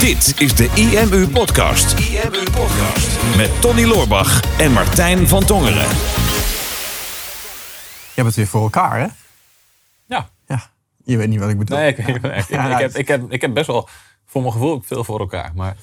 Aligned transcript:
Dit 0.00 0.34
is 0.40 0.54
de 0.54 0.70
IMU 0.74 1.28
Podcast. 1.28 1.98
IMU 1.98 2.42
Podcast. 2.52 3.36
Met 3.36 3.60
Tony 3.60 3.84
Loorbach 3.84 4.58
en 4.58 4.72
Martijn 4.72 5.28
van 5.28 5.44
Tongeren. 5.44 5.88
Je 5.88 5.94
hebt 8.14 8.26
het 8.26 8.36
weer 8.36 8.46
voor 8.46 8.62
elkaar, 8.62 8.98
hè? 9.00 9.06
Ja. 10.06 10.28
Ja. 10.46 10.70
Je 11.04 11.16
weet 11.16 11.28
niet 11.28 11.40
wat 11.40 11.48
ik 11.48 11.58
bedoel. 11.58 11.78
Nee, 11.78 11.88
ik, 11.88 11.98
ik, 11.98 12.06
ik, 12.08 12.22
ik, 12.24 12.48
Ja, 12.48 12.78
heb, 12.78 12.96
ik, 12.96 13.08
heb, 13.08 13.32
ik 13.32 13.40
heb 13.40 13.54
best 13.54 13.66
wel 13.66 13.88
voor 14.26 14.40
mijn 14.40 14.52
gevoel 14.52 14.72
ook 14.72 14.84
veel 14.86 15.04
voor 15.04 15.20
elkaar. 15.20 15.50
Maar 15.54 15.76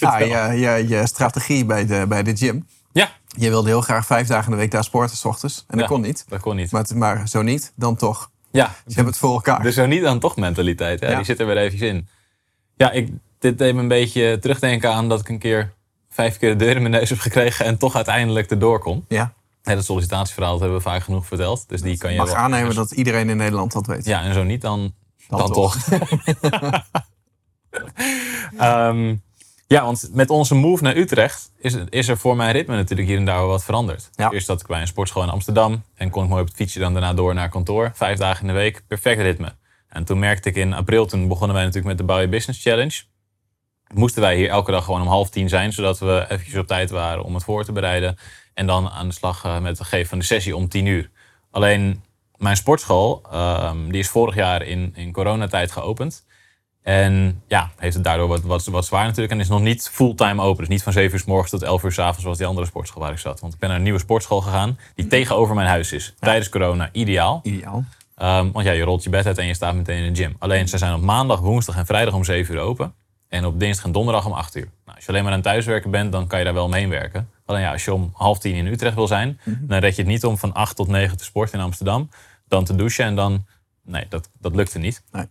Nou, 0.00 0.24
je, 0.24 0.58
je, 0.60 0.88
je 0.88 1.06
strategie 1.06 1.64
bij 1.64 1.86
de, 1.86 2.04
bij 2.08 2.22
de 2.22 2.36
gym. 2.36 2.66
ja, 2.92 3.10
Je 3.28 3.48
wilde 3.48 3.68
heel 3.68 3.80
graag 3.80 4.06
vijf 4.06 4.26
dagen 4.26 4.44
in 4.44 4.50
de 4.50 4.56
week 4.56 4.70
daar 4.70 4.84
sporten, 4.84 5.16
s 5.16 5.24
ochtends. 5.24 5.58
En 5.68 5.78
dat 5.78 5.80
Ja. 5.80 5.86
kon 5.86 6.00
niet. 6.00 6.24
dat 6.28 6.40
kon 6.40 6.56
niet. 6.56 6.70
Maar, 6.70 6.86
maar 6.94 7.28
zo 7.28 7.42
niet, 7.42 7.72
dan 7.76 7.96
toch. 7.96 8.30
ja, 8.50 8.64
Dus 8.66 8.74
je 8.86 8.94
hebt 8.94 9.06
het 9.08 9.18
voor 9.18 9.32
elkaar. 9.32 9.62
dus 9.62 9.74
zo 9.74 9.86
niet 9.86 10.02
dan 10.02 10.18
toch 10.18 10.36
mentaliteit. 10.36 11.00
Hè? 11.00 11.08
Ja. 11.10 11.16
Die 11.16 11.24
zit 11.24 11.40
er 11.40 11.46
weer 11.46 11.56
even 11.56 11.86
in. 11.86 12.08
Ja, 12.76 12.90
ik, 12.90 13.10
dit 13.38 13.58
deed 13.58 13.74
me 13.74 13.80
een 13.80 13.88
beetje 13.88 14.38
terugdenken 14.38 14.92
aan 14.92 15.08
dat 15.08 15.20
ik 15.20 15.28
een 15.28 15.38
keer 15.38 15.72
vijf 16.10 16.38
keer 16.38 16.50
de 16.50 16.64
deur 16.64 16.76
in 16.76 16.80
mijn 16.80 16.94
neus 16.94 17.08
heb 17.08 17.18
gekregen 17.18 17.64
en 17.64 17.78
toch 17.78 17.94
uiteindelijk 17.94 18.50
erdoor 18.50 18.78
kon. 18.78 19.04
ja. 19.08 19.34
Dat 19.62 19.84
sollicitatieverhaal 19.84 20.52
dat 20.52 20.60
hebben 20.60 20.78
we 20.78 20.84
vaak 20.84 21.02
genoeg 21.02 21.26
verteld. 21.26 21.68
Dus 21.68 21.82
die 21.82 21.98
kan 21.98 22.12
je 22.12 22.18
mag 22.18 22.32
aannemen 22.32 22.74
dat 22.74 22.90
iedereen 22.90 23.28
in 23.28 23.36
Nederland 23.36 23.72
dat 23.72 23.86
weet. 23.86 24.04
Ja, 24.04 24.22
en 24.22 24.34
zo 24.34 24.42
niet, 24.42 24.60
dan, 24.60 24.94
Dan 25.28 25.38
dan, 25.38 25.52
toch. 25.52 25.76
Ehm, 28.58 29.14
ja, 29.66 29.84
want 29.84 30.08
met 30.12 30.30
onze 30.30 30.54
move 30.54 30.82
naar 30.82 30.96
Utrecht 30.96 31.50
is, 31.58 31.74
is 31.88 32.08
er 32.08 32.18
voor 32.18 32.36
mijn 32.36 32.52
ritme 32.52 32.76
natuurlijk 32.76 33.08
hier 33.08 33.18
en 33.18 33.24
daar 33.24 33.38
wel 33.38 33.48
wat 33.48 33.64
veranderd. 33.64 34.10
Ja. 34.14 34.30
Eerst 34.30 34.46
zat 34.46 34.60
ik 34.60 34.66
bij 34.66 34.80
een 34.80 34.86
sportschool 34.86 35.22
in 35.22 35.28
Amsterdam 35.28 35.82
en 35.94 36.10
kon 36.10 36.22
ik 36.22 36.28
mooi 36.28 36.40
op 36.42 36.48
het 36.48 36.56
fietsje 36.56 36.78
dan 36.78 36.92
daarna 36.92 37.14
door 37.14 37.34
naar 37.34 37.48
kantoor. 37.48 37.90
Vijf 37.94 38.18
dagen 38.18 38.40
in 38.40 38.46
de 38.46 38.52
week, 38.52 38.82
perfect 38.86 39.20
ritme. 39.20 39.54
En 39.96 40.04
toen 40.04 40.18
merkte 40.18 40.48
ik 40.48 40.56
in 40.56 40.72
april, 40.72 41.06
toen 41.06 41.28
begonnen 41.28 41.56
wij 41.56 41.64
natuurlijk 41.64 41.98
met 41.98 42.06
de 42.06 42.12
Bouw 42.12 42.28
Business 42.28 42.62
Challenge. 42.62 43.02
Moesten 43.94 44.22
wij 44.22 44.36
hier 44.36 44.48
elke 44.48 44.70
dag 44.70 44.84
gewoon 44.84 45.00
om 45.00 45.06
half 45.06 45.30
tien 45.30 45.48
zijn, 45.48 45.72
zodat 45.72 45.98
we 45.98 46.24
eventjes 46.28 46.56
op 46.56 46.66
tijd 46.66 46.90
waren 46.90 47.24
om 47.24 47.34
het 47.34 47.44
voor 47.44 47.64
te 47.64 47.72
bereiden. 47.72 48.18
En 48.54 48.66
dan 48.66 48.88
aan 48.88 49.08
de 49.08 49.14
slag 49.14 49.44
eh, 49.44 49.60
met 49.60 49.78
het 49.78 49.86
geven 49.86 50.08
van 50.08 50.18
de 50.18 50.24
sessie 50.24 50.56
om 50.56 50.68
tien 50.68 50.86
uur. 50.86 51.10
Alleen 51.50 52.02
mijn 52.36 52.56
sportschool, 52.56 53.22
ehm, 53.32 53.88
die 53.88 53.98
is 53.98 54.08
vorig 54.08 54.34
jaar 54.34 54.62
in, 54.62 54.92
in 54.96 55.12
coronatijd 55.12 55.72
geopend. 55.72 56.24
En 56.82 57.42
ja, 57.46 57.70
heeft 57.76 57.94
het 57.94 58.04
daardoor 58.04 58.28
wat, 58.28 58.42
wat, 58.42 58.64
wat 58.64 58.86
zwaar 58.86 59.04
natuurlijk. 59.04 59.32
En 59.32 59.40
is 59.40 59.48
nog 59.48 59.60
niet 59.60 59.88
fulltime 59.92 60.42
open. 60.42 60.58
Dus 60.58 60.68
niet 60.68 60.82
van 60.82 60.92
7 60.92 61.12
uur 61.12 61.20
s 61.20 61.24
morgens 61.24 61.50
tot 61.50 61.62
11 61.62 61.82
uur 61.82 61.92
s 61.92 61.98
avonds 61.98 62.22
zoals 62.22 62.38
die 62.38 62.46
andere 62.46 62.66
sportschool 62.66 63.02
waar 63.02 63.12
ik 63.12 63.18
zat. 63.18 63.40
Want 63.40 63.52
ik 63.52 63.58
ben 63.58 63.68
naar 63.68 63.78
een 63.78 63.84
nieuwe 63.84 63.98
sportschool 63.98 64.40
gegaan 64.40 64.78
die 64.94 65.06
tegenover 65.06 65.54
mijn 65.54 65.68
huis 65.68 65.92
is. 65.92 66.14
Tijdens 66.18 66.48
corona 66.48 66.88
ideaal. 66.92 67.40
Ideaal. 67.42 67.84
Ehm, 68.16 68.50
want 68.52 68.66
ja, 68.66 68.72
je 68.72 68.82
rolt 68.82 69.02
je 69.02 69.10
bed 69.10 69.26
uit 69.26 69.38
en 69.38 69.46
je 69.46 69.54
staat 69.54 69.74
meteen 69.74 70.04
in 70.04 70.12
de 70.12 70.22
gym. 70.22 70.36
Alleen 70.38 70.68
ze 70.68 70.78
zijn 70.78 70.94
op 70.94 71.00
maandag, 71.00 71.40
woensdag 71.40 71.76
en 71.76 71.86
vrijdag 71.86 72.14
om 72.14 72.24
7 72.24 72.54
uur 72.54 72.60
open. 72.60 72.94
En 73.28 73.44
op 73.44 73.60
dinsdag 73.60 73.84
en 73.84 73.92
donderdag 73.92 74.26
om 74.26 74.32
8 74.32 74.56
uur. 74.56 74.68
Nou, 74.84 74.96
als 74.96 75.04
je 75.04 75.10
alleen 75.10 75.24
maar 75.24 75.32
aan 75.32 75.42
thuiswerken 75.42 75.90
bent, 75.90 76.12
dan 76.12 76.26
kan 76.26 76.38
je 76.38 76.44
daar 76.44 76.54
wel 76.54 76.64
omheen 76.64 76.88
werken. 76.88 77.30
Alleen 77.44 77.60
ja, 77.60 77.72
als 77.72 77.84
je 77.84 77.92
om 77.92 78.10
half 78.12 78.38
tien 78.38 78.54
in 78.54 78.66
Utrecht 78.66 78.94
wil 78.94 79.06
zijn, 79.06 79.40
dan 79.44 79.78
red 79.78 79.96
je 79.96 80.02
het 80.02 80.10
niet 80.10 80.24
om 80.24 80.38
van 80.38 80.52
8 80.52 80.76
tot 80.76 80.88
9 80.88 81.16
te 81.16 81.24
sporten 81.24 81.58
in 81.58 81.64
Amsterdam. 81.64 82.08
Dan 82.48 82.64
te 82.64 82.74
douchen 82.74 83.04
en 83.04 83.14
dan. 83.14 83.46
Nee, 83.84 84.06
dat, 84.08 84.30
dat 84.38 84.54
lukte 84.54 84.78
niet. 84.78 85.02
Nee. 85.12 85.26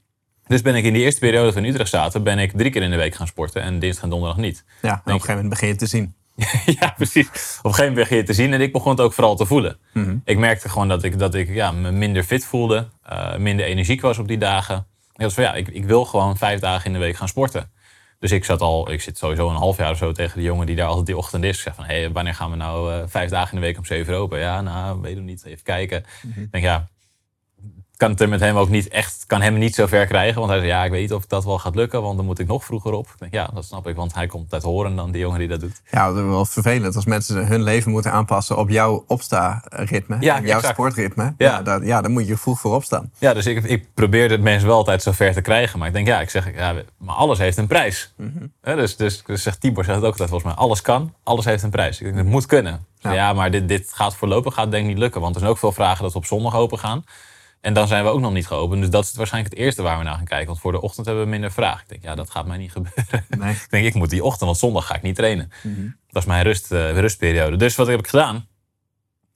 Dus 0.47 0.61
ben 0.61 0.75
ik 0.75 0.83
in 0.83 0.93
die 0.93 1.03
eerste 1.03 1.19
periode 1.19 1.57
in 1.57 1.65
Utrecht 1.65 1.89
zaten, 1.89 2.23
ben 2.23 2.39
ik 2.39 2.51
drie 2.51 2.71
keer 2.71 2.81
in 2.81 2.91
de 2.91 2.97
week 2.97 3.15
gaan 3.15 3.27
sporten. 3.27 3.61
En 3.61 3.79
dinsdag 3.79 4.03
en 4.03 4.09
donderdag 4.09 4.37
niet. 4.37 4.63
Ja, 4.81 4.89
en 4.89 4.97
op 4.97 5.05
een 5.05 5.11
gegeven 5.11 5.33
moment 5.33 5.49
begin 5.49 5.67
je 5.67 5.75
te 5.75 5.85
zien. 5.85 6.15
ja, 6.79 6.93
precies. 6.97 7.27
Op 7.27 7.33
een 7.33 7.73
gegeven 7.73 7.79
moment 7.79 7.95
begin 7.95 8.17
je 8.17 8.23
te 8.23 8.33
zien 8.33 8.53
en 8.53 8.61
ik 8.61 8.71
begon 8.71 8.91
het 8.91 9.01
ook 9.01 9.13
vooral 9.13 9.35
te 9.35 9.45
voelen. 9.45 9.77
Mhm. 9.93 10.17
Ik 10.25 10.37
merkte 10.37 10.69
gewoon 10.69 10.87
dat 10.87 11.03
ik, 11.03 11.19
dat 11.19 11.33
ik 11.33 11.53
ja, 11.53 11.71
me 11.71 11.91
minder 11.91 12.23
fit 12.23 12.45
voelde, 12.45 12.87
eh, 13.03 13.35
minder 13.37 13.65
energiek 13.65 14.01
was 14.01 14.17
op 14.17 14.27
die 14.27 14.37
dagen. 14.37 14.87
Ik 15.15 15.21
was 15.21 15.33
van 15.33 15.43
ja, 15.43 15.53
ik, 15.53 15.67
ik 15.67 15.85
wil 15.85 16.05
gewoon 16.05 16.37
vijf 16.37 16.59
dagen 16.59 16.85
in 16.85 16.93
de 16.93 16.99
week 16.99 17.15
gaan 17.15 17.27
sporten. 17.27 17.71
Dus 18.19 18.31
ik 18.31 18.45
zat 18.45 18.61
al, 18.61 18.91
ik 18.91 19.01
zit 19.01 19.17
sowieso 19.17 19.49
een 19.49 19.55
half 19.55 19.77
jaar 19.77 19.91
of 19.91 19.97
zo 19.97 20.11
tegen 20.11 20.37
de 20.37 20.43
jongen 20.43 20.65
die 20.65 20.75
daar 20.75 20.87
altijd 20.87 21.05
die 21.05 21.17
ochtend 21.17 21.43
is. 21.43 21.57
Ik 21.57 21.63
zeg 21.63 21.75
van, 21.75 21.85
hé, 21.85 22.11
wanneer 22.11 22.35
gaan 22.35 22.49
we 22.49 22.55
nou 22.55 22.93
eh, 22.93 23.03
vijf 23.07 23.29
dagen 23.29 23.53
in 23.53 23.59
de 23.59 23.65
week 23.65 23.77
om 23.77 23.85
zeven 23.85 24.15
open? 24.15 24.39
Ja, 24.39 24.61
nou, 24.61 25.01
weet 25.01 25.17
ik 25.17 25.23
niet, 25.23 25.45
even 25.45 25.63
kijken. 25.63 26.05
Ik 26.35 26.51
denk, 26.51 26.63
ja, 26.63 26.87
kan 27.97 28.09
het 28.11 28.21
er 28.21 28.29
met 28.29 28.39
hem 28.39 28.55
ook 28.57 28.69
niet 28.69 28.87
echt, 28.87 29.23
kan 29.27 29.41
hem 29.41 29.57
niet 29.57 29.75
zo 29.75 29.85
ver 29.87 30.05
krijgen. 30.05 30.35
Want 30.39 30.49
hij 30.49 30.59
zei, 30.59 30.71
ja, 30.71 30.83
ik 30.83 30.91
weet 30.91 31.01
niet 31.01 31.13
of 31.13 31.25
dat 31.25 31.43
wel 31.45 31.59
gaat 31.59 31.75
lukken, 31.75 32.01
want 32.01 32.17
dan 32.17 32.25
moet 32.25 32.39
ik 32.39 32.47
nog 32.47 32.65
vroeger 32.65 32.91
op. 32.93 33.05
Ik 33.07 33.19
denk, 33.19 33.33
ja, 33.33 33.49
dat 33.53 33.65
snap 33.65 33.87
ik, 33.87 33.95
want 33.95 34.13
hij 34.13 34.27
komt 34.27 34.53
uit 34.53 34.63
horen 34.63 34.95
dan 34.95 35.11
die 35.11 35.21
jongen 35.21 35.39
die 35.39 35.47
dat 35.47 35.59
doet. 35.59 35.81
Ja, 35.91 36.07
dat 36.07 36.15
is 36.17 36.23
wel 36.23 36.45
vervelend 36.45 36.95
als 36.95 37.05
mensen 37.05 37.47
hun 37.47 37.63
leven 37.63 37.91
moeten 37.91 38.11
aanpassen 38.11 38.57
op 38.57 38.69
jouw 38.69 39.03
opsta-ritme. 39.07 40.17
Ja, 40.19 40.39
jouw 40.39 40.55
exact. 40.57 40.73
sportritme. 40.73 41.23
Ja, 41.23 41.33
Ja. 41.51 41.61
daar, 41.61 41.85
ja, 41.85 42.01
dan 42.01 42.11
moet 42.11 42.27
je 42.27 42.37
vroeg 42.37 42.59
voor 42.59 42.75
opstaan. 42.75 43.11
Ja, 43.17 43.33
dus 43.33 43.45
ik, 43.45 43.63
ik 43.63 43.85
probeerde 43.93 44.33
het 44.33 44.43
mensen 44.43 44.67
wel 44.67 44.77
altijd 44.77 45.01
zo 45.03 45.11
ver 45.11 45.33
te 45.33 45.41
krijgen. 45.41 45.79
Maar 45.79 45.87
ik 45.87 45.93
denk, 45.93 46.07
ja, 46.07 46.19
ik 46.21 46.29
zeg, 46.29 46.55
ja, 46.55 46.73
maar 46.97 47.15
alles 47.15 47.37
heeft 47.37 47.57
een 47.57 47.67
prijs. 47.67 48.13
Hè, 48.61 48.75
dus, 48.75 48.95
dus, 48.95 49.23
dus 49.25 49.43
zegt 49.43 49.61
Tibor 49.61 49.83
zegt 49.83 49.95
het 49.95 50.05
ook 50.05 50.11
altijd 50.11 50.29
volgens 50.29 50.53
mij. 50.53 50.63
Alles 50.63 50.81
kan, 50.81 51.13
alles 51.23 51.45
heeft 51.45 51.63
een 51.63 51.69
prijs. 51.69 51.99
Ik 51.99 52.05
denk, 52.05 52.17
het 52.17 52.25
moet 52.27 52.45
kunnen. 52.45 52.85
Ja. 52.99 53.11
Ja, 53.11 53.33
maar 53.33 53.51
dit, 53.51 53.67
dit 53.67 53.91
gaat 53.93 54.15
voorlopig 54.15 54.53
gaat 54.53 54.71
denk 54.71 54.83
ik 54.83 54.89
niet 54.89 54.97
lukken. 54.97 55.21
Want 55.21 55.33
er 55.33 55.39
zijn 55.39 55.51
ook 55.51 55.57
veel 55.59 55.71
vragen 55.71 56.03
dat 56.03 56.11
we 56.11 56.17
op 56.17 56.25
zondag 56.25 56.55
open 56.55 56.79
gaan. 56.79 57.03
En 57.65 57.73
dan 57.73 57.87
zijn 57.87 58.03
we 58.03 58.09
ook 58.09 58.19
nog 58.19 58.33
niet 58.33 58.47
geopend. 58.47 58.81
Dus 58.81 58.89
dat 58.89 59.03
is 59.03 59.13
waarschijnlijk 59.15 59.53
het 59.53 59.63
eerste 59.63 59.81
waar 59.81 59.97
we 59.97 60.03
naar 60.03 60.15
gaan 60.15 60.25
kijken. 60.25 60.47
Want 60.47 60.59
voor 60.59 60.71
de 60.71 60.81
ochtend 60.81 61.05
hebben 61.05 61.23
we 61.23 61.29
minder 61.29 61.51
vraag. 61.51 61.81
Ik 61.81 61.89
denk, 61.89 62.03
ja, 62.03 62.15
dat 62.15 62.29
gaat 62.29 62.45
mij 62.45 62.57
niet 62.57 62.71
gebeuren. 62.71 63.25
Nee. 63.37 63.53
ik 63.63 63.67
denk, 63.69 63.85
ik 63.85 63.93
moet 63.93 64.09
die 64.09 64.23
ochtend, 64.23 64.45
want 64.45 64.57
zondag 64.57 64.85
ga 64.85 64.95
ik 64.95 65.01
niet 65.01 65.15
trainen. 65.15 65.51
Dat 66.09 66.21
is 66.21 66.27
mijn 66.27 66.43
rust, 66.43 66.71
eh, 66.71 66.91
rustperiode. 66.91 67.55
Dus 67.55 67.75
wat 67.75 67.87
heb 67.87 67.99
ik 67.99 68.07
gedaan? 68.07 68.47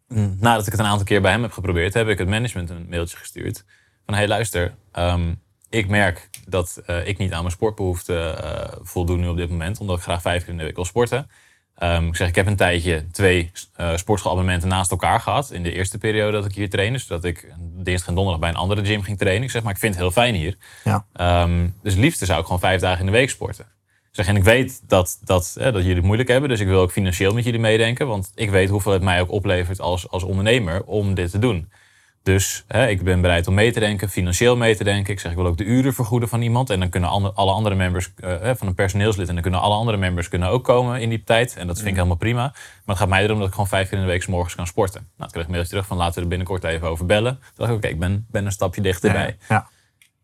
Mm, 0.07 0.37
Nadat 0.39 0.65
ik 0.65 0.71
het 0.71 0.81
een 0.81 0.87
aantal 0.87 1.05
keer 1.05 1.21
bij 1.21 1.31
hem 1.31 1.41
heb 1.41 1.51
geprobeerd, 1.51 1.93
heb 1.93 2.07
ik 2.07 2.17
het 2.17 2.27
management 2.27 2.69
een 2.69 2.87
mailtje 2.89 3.17
gestuurd. 3.17 3.65
Van 4.05 4.13
hey, 4.13 4.27
luister, 4.27 4.75
ehm, 4.91 5.33
ik 5.69 5.87
merk 5.87 6.29
dat 6.47 6.81
eh, 6.85 7.07
ik 7.07 7.17
niet 7.17 7.33
aan 7.33 7.41
mijn 7.41 7.53
sportbehoeften 7.53 8.43
eh, 8.43 8.77
voldoen 8.81 9.19
nu 9.19 9.27
op 9.27 9.37
dit 9.37 9.49
moment, 9.49 9.79
omdat 9.79 9.97
ik 9.97 10.03
graag 10.03 10.21
vijf 10.21 10.41
keer 10.41 10.51
in 10.51 10.57
de 10.57 10.63
week 10.63 10.75
wil 10.75 10.85
sporten. 10.85 11.29
Ehm, 11.79 12.07
ik 12.07 12.15
zeg, 12.15 12.27
ik 12.27 12.35
heb 12.35 12.47
een 12.47 12.55
tijdje 12.55 13.07
twee 13.11 13.51
uh, 13.77 13.95
sportschoolabonnementen 13.95 14.69
naast 14.69 14.91
elkaar 14.91 15.19
gehad. 15.19 15.51
In 15.51 15.63
de 15.63 15.71
eerste 15.71 15.97
periode 15.97 16.31
dat 16.31 16.45
ik 16.45 16.55
hier 16.55 16.69
trainde. 16.69 16.99
Zodat 16.99 17.23
ik 17.23 17.53
dinsdag 17.59 18.07
en 18.07 18.15
donderdag 18.15 18.41
bij 18.41 18.49
een 18.49 18.55
andere 18.55 18.85
gym 18.85 19.01
ging 19.01 19.17
trainen. 19.17 19.43
Ik 19.43 19.51
zeg, 19.51 19.63
maar 19.63 19.73
ik 19.73 19.79
vind 19.79 19.93
het 19.93 20.03
heel 20.03 20.11
fijn 20.11 20.35
hier. 20.35 20.57
Ja. 20.83 21.05
Ehm, 21.13 21.67
dus 21.83 21.93
het 21.93 22.01
liefste 22.01 22.25
zou 22.25 22.39
ik 22.39 22.45
gewoon 22.45 22.59
vijf 22.59 22.81
dagen 22.81 22.99
in 22.99 23.05
de 23.05 23.11
week 23.11 23.29
sporten. 23.29 23.65
Ik 24.09 24.15
zeg, 24.15 24.27
en 24.27 24.35
ik 24.35 24.43
weet 24.43 24.81
dat, 24.87 25.19
dat, 25.23 25.53
dat 25.57 25.73
jullie 25.73 25.95
het 25.95 26.03
moeilijk 26.03 26.29
hebben. 26.29 26.49
Dus 26.49 26.59
ik 26.59 26.67
wil 26.67 26.81
ook 26.81 26.91
financieel 26.91 27.33
met 27.33 27.43
jullie 27.43 27.59
meedenken. 27.59 28.07
Want 28.07 28.31
ik 28.35 28.49
weet 28.49 28.69
hoeveel 28.69 28.91
het 28.91 29.01
mij 29.01 29.21
ook 29.21 29.31
oplevert 29.31 29.81
als, 29.81 30.09
als 30.09 30.23
ondernemer 30.23 30.83
om 30.83 31.13
dit 31.13 31.31
te 31.31 31.39
doen. 31.39 31.69
Dus 32.23 32.63
hè, 32.67 32.87
ik 32.87 33.03
ben 33.03 33.21
bereid 33.21 33.47
om 33.47 33.53
mee 33.53 33.71
te 33.71 33.79
denken, 33.79 34.09
financieel 34.09 34.57
mee 34.57 34.75
te 34.75 34.83
denken. 34.83 35.13
Ik 35.13 35.19
zeg, 35.19 35.31
ik 35.31 35.37
wil 35.37 35.47
ook 35.47 35.57
de 35.57 35.63
uren 35.63 35.93
vergoeden 35.93 36.29
van 36.29 36.41
iemand. 36.41 36.69
En 36.69 36.79
dan 36.79 36.89
kunnen 36.89 37.09
alle 37.33 37.51
andere 37.51 37.75
members 37.75 38.09
eh, 38.15 38.51
van 38.55 38.67
een 38.67 38.73
personeelslid... 38.73 39.27
en 39.27 39.33
dan 39.33 39.41
kunnen 39.41 39.59
alle 39.59 39.75
andere 39.75 39.97
members 39.97 40.27
kunnen 40.27 40.49
ook 40.49 40.63
komen 40.63 41.01
in 41.01 41.09
die 41.09 41.23
tijd. 41.23 41.55
En 41.55 41.67
dat 41.67 41.75
vind 41.75 41.89
ik 41.89 41.95
helemaal 41.95 42.15
prima. 42.15 42.41
Maar 42.41 42.53
het 42.85 42.97
gaat 42.97 43.07
mij 43.07 43.23
erom 43.23 43.37
dat 43.37 43.47
ik 43.47 43.53
gewoon 43.53 43.67
vijf 43.67 43.89
keer 43.89 43.97
in 43.97 44.03
de 44.03 44.09
week 44.09 44.21
's 44.21 44.27
morgens 44.27 44.55
kan 44.55 44.67
sporten. 44.67 45.01
Nou, 45.01 45.09
toen 45.17 45.27
kreeg 45.29 45.41
ik 45.41 45.47
een 45.47 45.51
mailtje 45.51 45.71
terug 45.71 45.87
van 45.87 45.97
laten 45.97 46.15
we 46.15 46.21
er 46.21 46.27
binnenkort 46.27 46.63
even 46.63 46.87
over 46.87 47.05
bellen. 47.05 47.33
Toen 47.33 47.51
dacht 47.55 47.69
ik, 47.69 47.77
oké, 47.77 47.87
ik 47.87 47.99
ben, 47.99 48.25
ben 48.31 48.45
een 48.45 48.51
stapje 48.51 48.81
dichterbij. 48.81 49.37
Ja. 49.49 49.69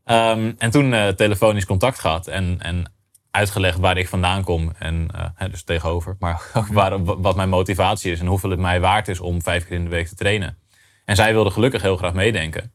Ehm, 0.04 0.52
en 0.58 0.72
toen 0.72 0.94
eh, 0.94 1.08
telefonisch 1.08 1.66
contact 1.66 2.00
gehad 2.00 2.28
en, 2.28 2.58
en 2.62 2.92
uitgelegd 3.32 3.80
waar 3.80 3.98
ik 3.98 4.08
vandaan 4.08 4.44
kom. 4.44 4.72
En 4.80 5.08
eh, 5.38 5.50
dus 5.50 5.64
tegenover, 5.64 6.16
maar 6.20 6.42
ook 6.54 6.68
waar, 6.80 7.04
wat 7.04 7.36
mijn 7.36 7.50
motivatie 7.50 8.12
is 8.12 8.20
en 8.20 8.26
hoeveel 8.26 8.50
het 8.50 8.60
mij 8.60 8.80
waard 8.80 9.08
is 9.08 9.20
om 9.20 9.42
vijf 9.42 9.68
keer 9.68 9.78
in 9.78 9.84
de 9.84 9.90
week 9.90 10.08
te 10.08 10.16
trainen. 10.16 10.58
En 11.06 11.16
zij 11.16 11.34
wilde 11.34 11.50
gelukkig 11.50 11.82
heel 11.82 11.98
graag 11.98 12.14
meedenken. 12.14 12.72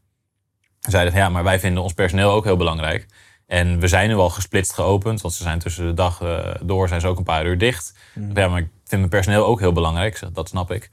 Ze 0.81 0.91
zeiden, 0.91 1.15
ja, 1.15 1.29
maar 1.29 1.45
wij 1.45 1.61
vinden 1.61 1.83
ons 1.83 1.93
personeel 1.93 2.31
ook 2.31 2.45
heel 2.45 2.57
belangrijk. 2.57 3.07
En 3.47 3.81
we 3.81 3.89
zijn 3.89 4.09
nu 4.09 4.15
al 4.15 4.31
gesplitst 4.31 4.73
geopend, 4.73 5.21
want 5.21 5.35
ze 5.35 5.43
zijn 5.43 5.59
tussen 5.59 5.87
de 5.87 5.95
dag 5.95 6.23
eh, 6.23 6.55
door, 6.61 6.89
zijn 6.89 7.01
ze 7.01 7.07
ook 7.07 7.19
een 7.19 7.25
paar 7.25 7.47
uur 7.47 7.59
dicht. 7.59 7.99
Ja, 8.35 8.49
maar 8.49 8.61
ik 8.61 8.69
vind 8.85 9.01
mijn 9.01 9.09
personeel 9.09 9.47
ook 9.47 9.61
heel 9.61 9.73
belangrijk. 9.73 10.21
Dat 10.33 10.49
snap 10.49 10.71
ik. 10.71 10.91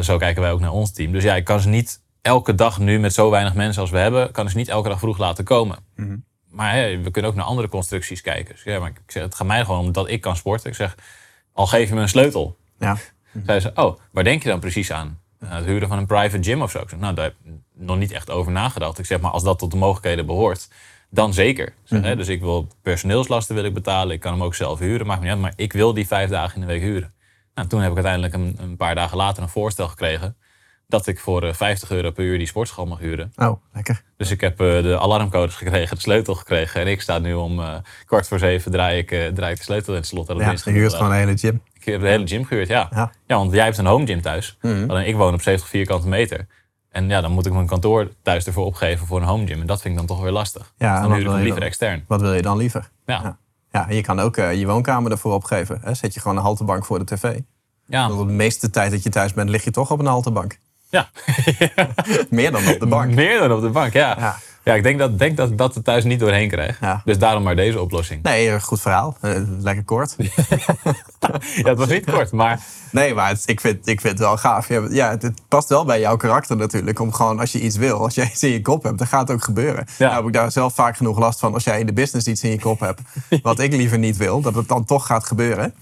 Zo 0.00 0.16
kijken 0.16 0.42
wij 0.42 0.52
ook 0.52 0.60
naar 0.60 0.70
ons 0.72 0.92
team. 0.92 1.12
Dus 1.12 1.22
ja, 1.22 1.34
ik 1.34 1.44
kan 1.44 1.60
ze 1.60 1.68
niet 1.68 2.02
elke 2.22 2.54
dag 2.54 2.78
nu 2.78 2.98
met 2.98 3.14
zo 3.14 3.30
weinig 3.30 3.54
mensen 3.54 3.80
als 3.80 3.90
we 3.90 3.98
hebben, 3.98 4.32
kan 4.32 4.48
ze 4.48 4.56
niet 4.56 4.68
elke 4.68 4.88
dag 4.88 4.98
vroeg 4.98 5.18
laten 5.18 5.44
komen. 5.44 5.78
Maar 6.48 6.72
hè, 6.72 7.00
we 7.00 7.10
kunnen 7.10 7.30
ook 7.30 7.36
naar 7.36 7.46
andere 7.46 7.68
constructies 7.68 8.20
kijken. 8.20 8.54
Dus 8.54 8.64
ja, 8.64 8.78
maar 8.78 8.88
ik 8.88 9.00
zeg, 9.06 9.22
het 9.22 9.34
gaat 9.34 9.46
mij 9.46 9.64
gewoon 9.64 9.80
om 9.80 9.92
dat 9.92 10.08
ik 10.08 10.20
kan 10.20 10.36
sporten. 10.36 10.70
Ik 10.70 10.76
zeg, 10.76 10.94
al 11.52 11.66
geef 11.66 11.88
je 11.88 11.94
me 11.94 12.00
een 12.00 12.08
sleutel. 12.08 12.56
Ja. 12.78 12.96
Zei 13.46 13.60
ze, 13.60 13.70
oh, 13.74 13.98
waar 14.10 14.24
denk 14.24 14.42
je 14.42 14.48
dan 14.48 14.60
precies 14.60 14.92
aan? 14.92 15.20
Het 15.46 15.64
huren 15.64 15.88
van 15.88 15.98
een 15.98 16.06
private 16.06 16.42
gym 16.42 16.62
of 16.62 16.70
zo. 16.70 16.80
Ik 16.80 16.88
zeg, 16.88 16.98
nou, 16.98 17.14
daar 17.14 17.24
heb 17.24 17.34
ik 17.44 17.52
nog 17.72 17.98
niet 17.98 18.12
echt 18.12 18.30
over 18.30 18.52
nagedacht. 18.52 18.98
Ik 18.98 19.06
zeg, 19.06 19.20
maar 19.20 19.30
als 19.30 19.42
dat 19.42 19.58
tot 19.58 19.70
de 19.70 19.76
mogelijkheden 19.76 20.26
behoort, 20.26 20.68
dan 21.10 21.32
zeker. 21.32 21.74
Hè, 21.88 22.16
dus 22.16 22.28
ik 22.28 22.40
wil 22.40 22.68
personeelslasten 22.82 23.54
wil 23.54 23.64
ik 23.64 23.74
betalen. 23.74 24.14
Ik 24.14 24.20
kan 24.20 24.32
hem 24.32 24.42
ook 24.42 24.54
zelf 24.54 24.78
huren, 24.78 25.06
maakt 25.06 25.20
me 25.20 25.24
niet 25.24 25.34
uit. 25.34 25.42
Maar 25.42 25.52
ik 25.56 25.72
wil 25.72 25.94
die 25.94 26.06
vijf 26.06 26.30
dagen 26.30 26.54
in 26.54 26.60
de 26.60 26.66
week 26.66 26.82
huren. 26.82 27.14
Nou, 27.54 27.68
toen 27.68 27.80
heb 27.80 27.90
ik 27.90 27.96
uiteindelijk 27.96 28.34
een, 28.34 28.56
een 28.60 28.76
paar 28.76 28.94
dagen 28.94 29.16
later 29.16 29.42
een 29.42 29.48
voorstel 29.48 29.88
gekregen... 29.88 30.36
dat 30.96 31.06
ik 31.06 31.20
voor 31.20 31.42
eh, 31.42 31.54
50 31.54 31.90
euro 31.90 32.10
per 32.10 32.24
uur 32.24 32.38
die 32.38 32.46
sportschool 32.46 32.86
mag 32.86 32.98
huren. 32.98 33.32
Oh, 33.36 33.62
lekker. 33.72 34.02
Dus 34.16 34.30
ik 34.30 34.40
heb 34.40 34.60
eh, 34.60 34.82
de 34.82 34.98
alarmcodes 34.98 35.54
gekregen, 35.54 35.96
de 35.96 36.02
sleutel 36.02 36.34
gekregen. 36.34 36.80
En 36.80 36.86
ik 36.86 37.00
sta 37.00 37.18
nu 37.18 37.34
om 37.34 37.60
eh, 37.60 37.74
kwart 38.06 38.28
voor 38.28 38.38
zeven 38.38 38.70
draai 38.70 38.98
ik, 38.98 39.10
eh, 39.10 39.26
draai 39.26 39.52
ik 39.52 39.58
de 39.58 39.64
sleutel 39.64 39.92
in 39.92 39.98
het 39.98 40.08
slot. 40.08 40.28
En 40.28 40.36
Ja, 40.36 40.54
je 40.64 40.70
huurt 40.70 40.94
gewoon 40.94 41.12
een 41.12 41.18
hele 41.18 41.36
gym. 41.36 41.62
Ik 41.74 41.84
heb 41.84 42.00
de 42.00 42.08
hele 42.08 42.26
gym 42.26 42.44
gehuurd, 42.44 42.68
ja. 42.68 42.88
Ja. 42.90 43.12
ja. 43.26 43.36
want 43.36 43.52
jij 43.52 43.64
hebt 43.64 43.78
een 43.78 43.86
home 43.86 44.06
gym 44.06 44.20
thuis. 44.20 44.58
Alleen 44.62 45.06
ik 45.06 45.16
woon 45.16 45.34
op 45.34 45.42
70 45.42 45.68
vierkante 45.68 46.08
meter. 46.08 46.46
En 46.90 47.08
ja, 47.08 47.20
dan 47.20 47.32
moet 47.32 47.46
ik 47.46 47.52
mijn 47.52 47.66
kantoor 47.66 48.10
thuis 48.22 48.46
ervoor 48.46 48.64
opgeven 48.64 49.06
voor 49.06 49.20
een 49.20 49.26
home 49.26 49.46
gym. 49.46 49.60
En 49.60 49.66
dat 49.66 49.80
vind 49.80 49.94
ik 49.94 49.98
dan 49.98 50.16
toch 50.16 50.22
weer 50.22 50.32
lastig. 50.32 50.72
Ja, 50.76 50.92
dus 50.92 51.00
dan 51.00 51.12
huur 51.12 51.20
ik 51.20 51.26
hem 51.26 51.36
liever 51.36 51.60
dan? 51.60 51.68
extern. 51.68 52.04
Wat 52.06 52.20
wil 52.20 52.34
je 52.34 52.42
dan 52.42 52.56
liever? 52.56 52.90
Ja. 53.06 53.38
Ja. 53.70 53.86
Je 53.88 54.00
kan 54.00 54.20
ook 54.20 54.36
eh, 54.36 54.54
je 54.54 54.66
woonkamer 54.66 55.10
ervoor 55.10 55.32
opgeven. 55.32 55.80
Hè? 55.82 55.94
Zet 55.94 56.14
je 56.14 56.20
gewoon 56.20 56.36
een 56.36 56.42
haltebank 56.42 56.84
voor 56.84 56.98
de 56.98 57.04
tv. 57.04 57.38
Ja, 57.86 58.08
Want 58.08 58.28
de 58.28 58.34
meeste 58.34 58.70
tijd 58.70 58.90
dat 58.90 59.02
je 59.02 59.10
thuis 59.10 59.32
bent, 59.32 59.48
lig 59.48 59.64
je 59.64 59.70
toch 59.70 59.90
op 59.90 59.98
een 59.98 60.06
haltebank. 60.06 60.58
Ja. 60.94 61.08
Meer 62.30 62.50
dan 62.50 62.68
op 62.68 62.80
de 62.80 62.86
bank. 62.86 63.14
meer 63.14 63.38
dan 63.38 63.52
op 63.52 63.60
de 63.60 63.68
bank, 63.68 63.92
ja. 63.92 64.16
Ja. 64.18 64.36
Ja, 64.64 64.74
ik 64.74 64.82
denk 64.82 64.98
dat, 64.98 65.18
denk 65.18 65.36
dat 65.36 65.50
ik 65.50 65.58
dat 65.58 65.74
er 65.74 65.82
thuis 65.82 66.04
niet 66.04 66.20
doorheen 66.20 66.48
krijg. 66.48 66.80
Ja. 66.80 67.02
Dus 67.04 67.18
daarom 67.18 67.42
maar 67.42 67.56
deze 67.56 67.80
oplossing. 67.80 68.22
Nee, 68.22 68.50
eh, 68.50 68.60
goed 68.60 68.80
verhaal. 68.80 69.16
Eh, 69.20 69.30
lekker 69.60 69.84
kort. 69.84 70.16
Ja, 71.56 71.68
het 71.68 71.78
was 71.78 71.88
niet 71.88 72.10
kort, 72.10 72.32
maar 72.32 72.60
Nee, 72.90 73.14
maar 73.14 73.28
het- 73.28 73.42
ik, 73.46 73.60
vind, 73.60 73.86
ik 73.86 74.00
vind 74.00 74.12
het 74.12 74.18
wel 74.28 74.36
gaaf. 74.36 74.68
Ja, 74.90 75.10
het, 75.10 75.22
het 75.22 75.40
past 75.48 75.68
wel 75.68 75.84
bij 75.84 76.00
jouw 76.00 76.16
karakter 76.16 76.56
natuurlijk. 76.56 77.00
Om 77.00 77.12
gewoon, 77.12 77.40
als 77.40 77.52
je 77.52 77.60
iets 77.60 77.76
wil, 77.76 77.98
als 77.98 78.14
jij 78.14 78.24
iets 78.24 78.42
in 78.42 78.50
je 78.50 78.60
kop 78.62 78.82
hebt, 78.82 78.98
dan 78.98 79.06
gaat 79.06 79.20
het 79.28 79.36
ook 79.36 79.44
gebeuren. 79.44 79.84
Ja. 79.98 80.04
Nou 80.06 80.16
heb 80.16 80.26
ik 80.26 80.32
daar 80.32 80.52
zelf 80.52 80.74
vaak 80.74 80.96
genoeg 80.96 81.18
last 81.18 81.40
van. 81.40 81.54
Als 81.54 81.64
jij 81.64 81.80
in 81.80 81.86
de 81.86 81.92
business 81.92 82.26
iets 82.26 82.42
in 82.42 82.50
je 82.50 82.58
kop 82.58 82.80
hebt, 82.80 83.00
wat 83.42 83.58
ik 83.58 83.72
liever 83.72 83.98
niet 83.98 84.16
wil, 84.16 84.40
dat 84.40 84.54
het 84.54 84.68
dan 84.68 84.84
toch 84.84 85.06
gaat 85.06 85.24
gebeuren. 85.26 85.74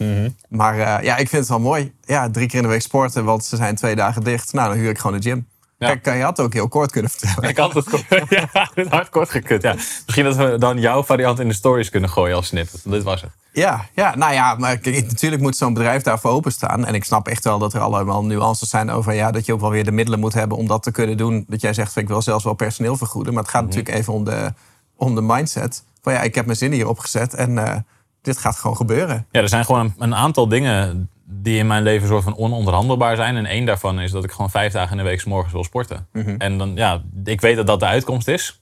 Maar 0.48 0.78
eh, 0.78 1.04
ja, 1.04 1.16
ik 1.16 1.28
vind 1.28 1.40
het 1.42 1.48
wel 1.48 1.60
mooi. 1.60 1.92
Ja, 2.04 2.30
drie 2.30 2.46
keer 2.46 2.56
in 2.56 2.62
de 2.64 2.68
week 2.70 2.82
sporten, 2.82 3.24
want 3.24 3.44
ze 3.44 3.56
zijn 3.56 3.74
twee 3.74 3.94
dagen 3.96 4.22
dicht. 4.24 4.52
Nou, 4.52 4.68
dan 4.68 4.78
huur 4.78 4.90
ik 4.90 4.98
gewoon 4.98 5.20
de 5.20 5.28
gym. 5.28 5.46
Ja. 5.82 5.96
Kijk, 5.96 6.16
je 6.16 6.22
had 6.22 6.40
ook 6.40 6.52
heel 6.52 6.68
kort 6.68 6.90
kunnen 6.90 7.10
vertellen. 7.10 7.48
ik 7.48 7.56
had 7.56 7.74
het 7.74 7.88
kort, 7.90 8.04
ja, 8.28 8.68
hard 8.88 9.08
kort 9.08 9.30
gekut. 9.30 9.62
Ja. 9.62 9.74
Misschien 10.04 10.24
dat 10.24 10.36
we 10.36 10.58
dan 10.58 10.78
jouw 10.78 11.02
variant 11.02 11.40
in 11.40 11.48
de 11.48 11.54
stories 11.54 11.90
kunnen 11.90 12.10
gooien 12.10 12.36
als 12.36 12.46
snippet. 12.46 12.80
Dit 12.84 13.02
was 13.02 13.20
het. 13.20 13.30
Ja, 13.52 13.86
ja, 13.94 14.16
nou 14.16 14.32
ja, 14.32 14.54
maar 14.54 14.78
natuurlijk 14.82 15.42
moet 15.42 15.56
zo'n 15.56 15.74
bedrijf 15.74 16.02
daarvoor 16.02 16.30
openstaan. 16.30 16.86
En 16.86 16.94
ik 16.94 17.04
snap 17.04 17.28
echt 17.28 17.44
wel 17.44 17.58
dat 17.58 17.74
er 17.74 17.80
allemaal 17.80 18.24
nuances 18.24 18.68
zijn 18.68 18.90
over 18.90 19.12
ja, 19.14 19.30
dat 19.30 19.46
je 19.46 19.52
ook 19.52 19.60
wel 19.60 19.70
weer 19.70 19.84
de 19.84 19.92
middelen 19.92 20.20
moet 20.20 20.34
hebben 20.34 20.56
om 20.56 20.66
dat 20.66 20.82
te 20.82 20.90
kunnen 20.90 21.16
doen. 21.16 21.44
Dat 21.48 21.60
jij 21.60 21.72
zegt, 21.72 21.96
ik 21.96 22.08
wil 22.08 22.22
zelfs 22.22 22.44
wel 22.44 22.54
personeel 22.54 22.96
vergoeden. 22.96 23.34
Maar 23.34 23.42
het 23.42 23.52
gaat 23.52 23.62
natuurlijk 23.62 23.94
even 23.94 24.12
om 24.12 24.24
de, 24.24 24.52
om 24.96 25.14
de 25.14 25.22
mindset. 25.22 25.84
Van 26.02 26.12
ja, 26.12 26.20
ik 26.20 26.34
heb 26.34 26.46
mijn 26.46 26.58
zin 26.58 26.72
hier 26.72 26.88
opgezet 26.88 27.34
en 27.34 27.58
eh, 27.58 27.76
dit 28.22 28.38
gaat 28.38 28.56
gewoon 28.56 28.76
gebeuren. 28.76 29.26
Ja, 29.30 29.40
er 29.40 29.48
zijn 29.48 29.64
gewoon 29.64 29.80
een, 29.80 29.94
een 29.98 30.14
aantal 30.14 30.48
dingen 30.48 31.08
die 31.32 31.58
in 31.58 31.66
mijn 31.66 31.82
leven 31.82 32.08
soort 32.08 32.24
van 32.24 32.36
ononderhandelbaar 32.36 33.16
zijn. 33.16 33.36
En 33.36 33.46
één 33.46 33.64
daarvan 33.64 34.00
is 34.00 34.10
dat 34.10 34.24
ik 34.24 34.30
gewoon 34.30 34.50
vijf 34.50 34.72
dagen 34.72 34.90
in 34.90 34.96
de 34.96 35.08
week 35.10 35.20
's 35.20 35.24
morgens 35.24 35.52
wil 35.52 35.64
sporten. 35.64 36.06
En 36.38 36.58
dan, 36.58 36.74
ja, 36.74 37.02
ik 37.24 37.40
weet 37.40 37.56
dat 37.56 37.66
dat 37.66 37.80
de 37.80 37.86
uitkomst 37.86 38.28
is. 38.28 38.60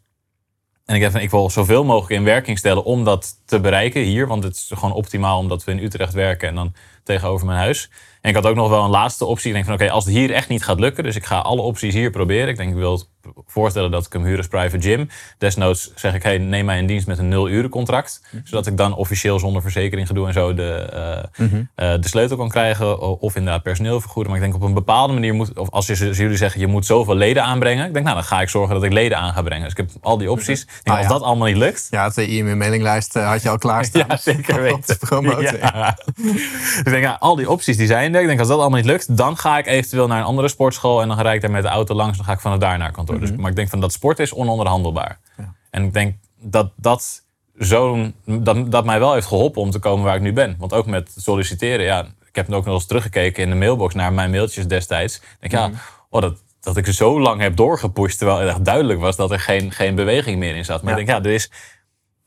En 0.84 0.96
ik, 0.96 1.02
heb, 1.02 1.12
van, 1.12 1.20
ik 1.20 1.30
wil 1.30 1.50
zoveel 1.50 1.84
mogelijk 1.84 2.12
in 2.12 2.24
werking 2.24 2.58
stellen 2.58 2.84
om 2.84 3.04
dat 3.04 3.34
te 3.46 3.60
bereiken 3.60 4.02
hier. 4.02 4.26
Want 4.26 4.44
het 4.44 4.54
is 4.54 4.70
gewoon 4.74 4.94
optimaal 4.94 5.38
omdat 5.38 5.64
we 5.64 5.70
in 5.70 5.84
Utrecht 5.84 6.12
werken 6.12 6.48
en 6.48 6.54
dan 6.54 6.74
tegenover 7.14 7.46
mijn 7.46 7.58
huis. 7.58 7.90
En 8.20 8.28
ik 8.30 8.34
had 8.36 8.46
ook 8.46 8.54
nog 8.56 8.68
wel 8.68 8.84
een 8.84 8.90
laatste 8.90 9.24
optie. 9.24 9.46
Ik 9.48 9.52
denk 9.52 9.64
van 9.64 9.74
oké, 9.74 9.90
als 9.90 10.04
het 10.04 10.14
hier 10.14 10.32
echt 10.32 10.48
niet 10.48 10.64
gaat 10.64 10.80
lukken, 10.80 11.04
dus 11.04 11.16
ik 11.16 11.24
ga 11.24 11.38
alle 11.38 11.60
opties 11.60 11.94
hier 11.94 12.10
proberen. 12.10 12.48
Ik 12.48 12.56
denk 12.56 12.70
ik 12.70 12.76
wil 12.76 13.02
voorstellen 13.46 13.90
dat 13.90 14.06
ik 14.06 14.12
hem 14.12 14.24
huur 14.24 14.36
als 14.36 14.46
private 14.46 14.80
gym. 14.88 15.08
Desnoods 15.38 15.92
zeg 15.94 16.14
ik, 16.14 16.22
hey, 16.22 16.38
neem 16.38 16.64
mij 16.64 16.78
in 16.78 16.86
dienst 16.86 17.06
met 17.06 17.18
een 17.18 17.28
nul 17.28 17.48
uren 17.48 17.70
contract. 17.70 18.20
Zodat 18.44 18.66
ik 18.66 18.76
dan 18.76 18.94
officieel 18.94 19.38
zonder 19.38 19.62
verzekering 19.62 20.06
gedoe 20.06 20.26
en 20.26 20.32
zo 20.32 20.54
de, 20.54 20.72
eh, 20.72 21.46
eh, 21.94 22.00
de 22.00 22.08
sleutel 22.08 22.36
kan 22.36 22.48
krijgen. 22.48 23.20
Of 23.20 23.36
inderdaad 23.36 23.62
personeel 23.62 24.00
vergoeden. 24.00 24.32
Maar 24.32 24.40
ik 24.42 24.46
denk 24.50 24.62
op 24.62 24.68
een 24.68 24.74
bepaalde 24.74 25.12
manier 25.12 25.34
moet, 25.34 25.58
of 25.58 25.70
als 25.70 25.86
je- 25.86 26.06
als 26.08 26.16
jullie 26.16 26.36
zeggen 26.36 26.60
je 26.60 26.66
moet 26.66 26.86
zoveel 26.86 27.14
leden 27.16 27.44
aanbrengen. 27.44 27.86
Ik 27.86 27.92
denk 27.92 28.04
nou 28.04 28.16
dan 28.16 28.26
ga 28.26 28.40
ik 28.40 28.48
zorgen 28.48 28.74
dat 28.74 28.84
ik 28.84 28.92
leden 28.92 29.18
aan 29.18 29.32
ga 29.32 29.42
brengen. 29.42 29.62
Dus 29.62 29.72
ik 29.72 29.76
heb 29.76 29.90
al 30.00 30.18
die 30.18 30.30
opties. 30.30 30.64
Denk, 30.66 30.78
Ah, 30.84 30.96
als 30.96 31.02
ja. 31.06 31.08
dat 31.12 31.22
allemaal 31.22 31.46
niet 31.46 31.56
lukt, 31.56 31.86
Ja, 31.90 32.08
de 32.08 32.26
IMU-mailinglijst 32.28 33.16
eh, 33.16 33.28
had 33.28 33.42
je 33.42 33.48
al 33.48 33.58
klaarstaan. 33.66 34.04
ja, 34.08 34.16
zeker 34.16 34.62
weten. 34.62 34.84
te 34.98 35.06
promoten. 35.06 35.58
Ja. 35.58 35.98
Dus 36.22 36.42
ik 36.84 36.90
denk, 36.90 36.99
ja, 37.02 37.16
al 37.20 37.36
die 37.36 37.50
opties 37.50 37.76
die 37.76 37.86
zijn 37.86 38.14
er. 38.14 38.20
Ik 38.20 38.26
denk, 38.26 38.38
als 38.38 38.48
dat 38.48 38.58
allemaal 38.58 38.78
niet 38.78 38.88
lukt, 38.88 39.16
dan 39.16 39.36
ga 39.36 39.58
ik 39.58 39.66
eventueel 39.66 40.06
naar 40.06 40.18
een 40.18 40.24
andere 40.24 40.48
sportschool. 40.48 41.02
En 41.02 41.08
dan 41.08 41.20
rijd 41.20 41.34
ik 41.34 41.40
daar 41.40 41.50
met 41.50 41.62
de 41.62 41.68
auto 41.68 41.94
langs. 41.94 42.16
Dan 42.16 42.26
ga 42.26 42.32
ik 42.32 42.40
vanaf 42.40 42.58
daar 42.58 42.78
naar 42.78 42.92
kantoor. 42.92 43.20
dus, 43.20 43.32
maar 43.32 43.50
ik 43.50 43.56
denk 43.56 43.68
van 43.68 43.80
dat 43.80 43.92
sport 43.92 44.18
is 44.18 44.32
ononderhandelbaar. 44.32 45.18
Ja. 45.36 45.54
En 45.70 45.84
ik 45.84 45.92
denk 45.92 46.14
dat 46.40 46.72
dat, 46.76 47.22
zo'n, 47.54 48.14
dat 48.24 48.72
dat 48.72 48.84
mij 48.84 48.98
wel 48.98 49.14
heeft 49.14 49.26
geholpen 49.26 49.62
om 49.62 49.70
te 49.70 49.78
komen 49.78 50.04
waar 50.04 50.16
ik 50.16 50.22
nu 50.22 50.32
ben. 50.32 50.56
Want 50.58 50.72
ook 50.72 50.86
met 50.86 51.14
solliciteren, 51.16 51.84
ja, 51.84 52.00
ik 52.28 52.36
heb 52.36 52.52
ook 52.52 52.64
nog 52.64 52.74
eens 52.74 52.86
teruggekeken 52.86 53.42
in 53.42 53.50
de 53.50 53.56
mailbox 53.56 53.94
naar 53.94 54.12
mijn 54.12 54.30
mailtjes 54.30 54.66
destijds. 54.66 55.16
Ik 55.16 55.50
denk, 55.50 55.52
ja, 55.52 55.80
oh, 56.10 56.20
dat, 56.20 56.42
dat 56.60 56.76
ik 56.76 56.86
zo 56.86 57.20
lang 57.20 57.40
heb 57.40 57.56
doorgepusht. 57.56 58.18
Terwijl 58.18 58.38
het 58.38 58.48
echt 58.48 58.64
duidelijk 58.64 59.00
was 59.00 59.16
dat 59.16 59.30
er 59.30 59.40
geen, 59.40 59.72
geen 59.72 59.94
beweging 59.94 60.38
meer 60.38 60.56
in 60.56 60.64
zat. 60.64 60.82
Maar 60.82 60.94
Ja. 60.94 60.98
ik 60.98 61.06
denk, 61.06 61.18
ja, 61.18 61.28
er 61.28 61.34
is 61.34 61.50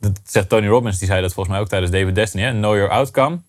dat 0.04 0.20
zegt 0.24 0.50
Tony 0.50 0.68
Robbins, 0.68 0.98
die 1.00 1.08
zei 1.08 1.22
dat 1.22 1.34
volgens 1.34 1.56
mij 1.56 1.64
ook 1.64 1.70
tijdens 1.70 1.92
David 1.92 2.16
Destiny. 2.16 2.44
Hè? 2.44 2.52
Know 2.52 2.76
your 2.76 2.90
outcome. 2.90 3.42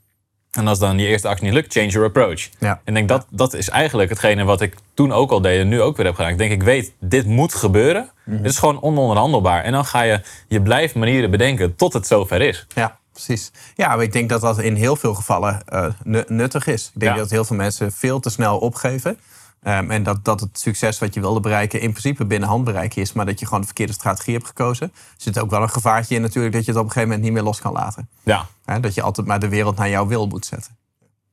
En 0.54 0.66
als 0.68 0.78
dan 0.78 0.98
je 0.98 1.06
eerste 1.06 1.28
actie 1.28 1.44
niet 1.44 1.54
lukt, 1.54 1.72
change 1.72 1.88
your 1.88 2.06
approach. 2.06 2.48
Ja. 2.58 2.80
En 2.84 2.86
ik 2.86 2.94
denk 2.94 3.08
dat 3.08 3.26
dat 3.30 3.54
is 3.54 3.68
eigenlijk 3.68 4.10
hetgene 4.10 4.44
wat 4.44 4.60
ik 4.60 4.74
toen 4.94 5.12
ook 5.12 5.30
al 5.30 5.40
deed 5.40 5.60
en 5.60 5.68
nu 5.68 5.80
ook 5.82 5.96
weer 5.96 6.06
heb 6.06 6.14
gedaan. 6.14 6.30
Ik 6.30 6.38
denk, 6.38 6.52
ik 6.52 6.62
weet, 6.62 6.92
dit 7.00 7.26
moet 7.26 7.54
gebeuren. 7.54 8.10
Dit 8.24 8.50
is 8.50 8.58
gewoon 8.58 8.82
ononderhandelbaar. 8.82 9.62
En 9.64 9.72
dan 9.72 9.84
ga 9.84 10.02
je, 10.02 10.20
je 10.48 10.62
blijft 10.62 10.94
manieren 10.94 11.30
bedenken 11.30 11.76
tot 11.76 11.92
het 11.92 12.06
zover 12.06 12.40
is. 12.40 12.66
Ja, 12.74 12.98
precies. 13.12 13.50
Ja, 13.74 13.88
maar 13.88 14.02
ik 14.04 14.12
denk 14.12 14.28
dat 14.28 14.40
dat 14.40 14.58
in 14.58 14.74
heel 14.74 14.96
veel 14.96 15.14
gevallen 15.14 15.62
eh, 15.66 15.86
nu- 16.04 16.24
nuttig 16.26 16.66
is. 16.66 16.90
Ik 16.94 17.00
denk 17.00 17.12
Ja. 17.12 17.18
dat 17.18 17.30
heel 17.30 17.44
veel 17.44 17.56
mensen 17.56 17.92
veel 17.92 18.20
te 18.20 18.30
snel 18.30 18.58
opgeven. 18.58 19.18
Ehm, 19.64 19.90
en 19.90 20.02
dat, 20.02 20.24
dat 20.24 20.40
het 20.40 20.58
succes 20.58 20.98
wat 20.98 21.14
je 21.14 21.20
wilde 21.20 21.40
bereiken 21.40 21.80
in 21.80 21.90
principe 21.90 22.24
binnen 22.24 22.48
handbereik 22.48 22.96
is, 22.96 23.12
maar 23.12 23.26
dat 23.26 23.38
je 23.40 23.44
gewoon 23.44 23.60
de 23.60 23.66
verkeerde 23.66 23.92
strategie 23.92 24.34
hebt 24.34 24.46
gekozen. 24.46 24.86
Er 24.94 25.00
zit 25.16 25.38
ook 25.38 25.50
wel 25.50 25.62
een 25.62 25.70
gevaartje 25.70 26.14
in 26.14 26.22
natuurlijk 26.22 26.54
dat 26.54 26.64
je 26.64 26.70
het 26.70 26.80
op 26.80 26.86
een 26.86 26.92
gegeven 26.92 27.08
moment 27.14 27.26
niet 27.26 27.36
meer 27.36 27.48
los 27.50 27.60
kan 27.60 27.72
laten. 27.72 28.08
Ja, 28.22 28.46
dat 28.80 28.94
je 28.94 29.02
altijd 29.02 29.26
maar 29.26 29.38
de 29.40 29.48
wereld 29.48 29.76
naar 29.76 29.88
jouw 29.88 30.06
wil 30.06 30.26
moet 30.26 30.46
zetten. 30.46 30.76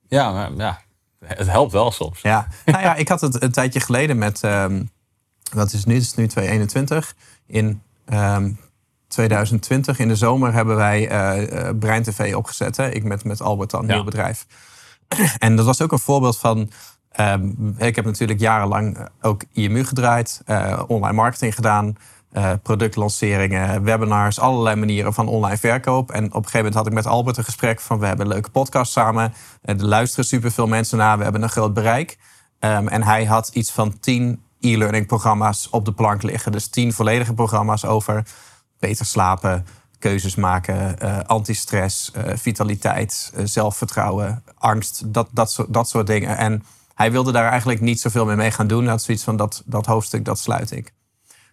ja, 0.07 0.49
ja. 0.57 0.81
het 1.25 1.47
helpt 1.47 1.71
wel 1.71 1.91
soms. 1.91 2.21
Ja, 2.21 2.47
nou 2.65 2.81
ja, 2.81 2.95
ik 2.95 3.07
had 3.07 3.21
het 3.21 3.41
een 3.43 3.51
tijdje 3.51 3.79
geleden 3.79 4.17
met, 4.17 4.43
ehm, 4.43 4.83
wat 5.53 5.67
is 5.67 5.73
het 5.79 5.85
nu? 5.87 5.93
Het 5.93 6.03
is 6.03 6.13
nu 6.15 6.27
2021. 6.27 7.15
In 7.45 7.81
ehm, 8.05 8.51
2020, 9.07 9.99
in 9.99 10.07
de 10.07 10.15
zomer, 10.15 10.53
hebben 10.53 10.75
wij 10.75 11.07
eh, 11.09 11.69
Brein 11.79 12.03
TV 12.03 12.35
opgezet. 12.35 12.77
Hè? 12.77 12.89
Ik 12.89 13.03
met, 13.03 13.23
met 13.23 13.41
Albert 13.41 13.69
dan, 13.69 13.81
een 13.81 13.87
Ja. 13.87 13.93
nieuw 13.93 14.03
bedrijf. 14.03 14.45
En 15.37 15.55
dat 15.55 15.65
was 15.65 15.81
ook 15.81 15.91
een 15.91 15.99
voorbeeld 15.99 16.37
van... 16.37 16.71
ehm, 17.11 17.49
ik 17.77 17.95
heb 17.95 18.05
natuurlijk 18.05 18.39
jarenlang 18.39 18.97
eh, 18.97 19.05
ook 19.21 19.43
IMU 19.51 19.83
gedraaid, 19.83 20.41
eh, 20.45 20.81
online 20.87 21.13
marketing 21.13 21.55
gedaan... 21.55 21.97
eh, 22.31 22.51
productlanceringen, 22.63 23.83
webinars, 23.83 24.39
allerlei 24.39 24.75
manieren 24.75 25.13
van 25.13 25.27
online 25.27 25.57
verkoop. 25.57 26.11
En 26.11 26.25
op 26.25 26.33
een 26.33 26.33
gegeven 26.33 26.57
moment 26.57 26.75
had 26.75 26.87
ik 26.87 26.93
met 26.93 27.05
Albert 27.05 27.37
een 27.37 27.43
gesprek 27.43 27.79
van... 27.79 27.99
we 27.99 28.05
hebben 28.05 28.25
een 28.25 28.31
leuke 28.31 28.49
podcast 28.49 28.91
samen, 28.91 29.33
er 29.61 29.85
luisteren 29.85 30.25
superveel 30.25 30.67
mensen 30.67 30.97
naar... 30.97 31.17
we 31.17 31.23
hebben 31.23 31.43
een 31.43 31.49
groot 31.49 31.73
bereik. 31.73 32.17
Ehm, 32.59 32.87
en 32.87 33.03
hij 33.03 33.25
had 33.25 33.49
iets 33.53 33.71
van 33.71 33.99
tien 33.99 34.41
e-learning 34.59 35.07
programma's 35.07 35.67
op 35.71 35.85
de 35.85 35.93
plank 35.93 36.23
liggen. 36.23 36.51
Dus 36.51 36.67
tien 36.67 36.93
volledige 36.93 37.33
programma's 37.33 37.85
over 37.85 38.23
beter 38.79 39.05
slapen, 39.05 39.65
keuzes 39.99 40.35
maken, 40.35 40.99
eh 40.99 41.19
antistress, 41.19 42.11
vitaliteit, 42.33 43.33
zelfvertrouwen, 43.43 44.43
angst, 44.57 45.13
dat, 45.13 45.27
dat, 45.31 45.51
soort, 45.51 45.73
dat 45.73 45.89
soort 45.89 46.07
dingen. 46.07 46.37
En 46.37 46.63
hij 46.93 47.11
wilde 47.11 47.31
daar 47.31 47.49
eigenlijk 47.49 47.81
niet 47.81 47.99
zoveel 47.99 48.25
meer 48.25 48.35
mee 48.35 48.51
gaan 48.51 48.67
doen. 48.67 48.81
Hij 48.81 48.91
had 48.91 49.01
zoiets 49.01 49.23
van 49.23 49.35
dat, 49.35 49.63
dat 49.65 49.85
hoofdstuk, 49.85 50.25
dat 50.25 50.39
sluit 50.39 50.71
ik. 50.71 50.93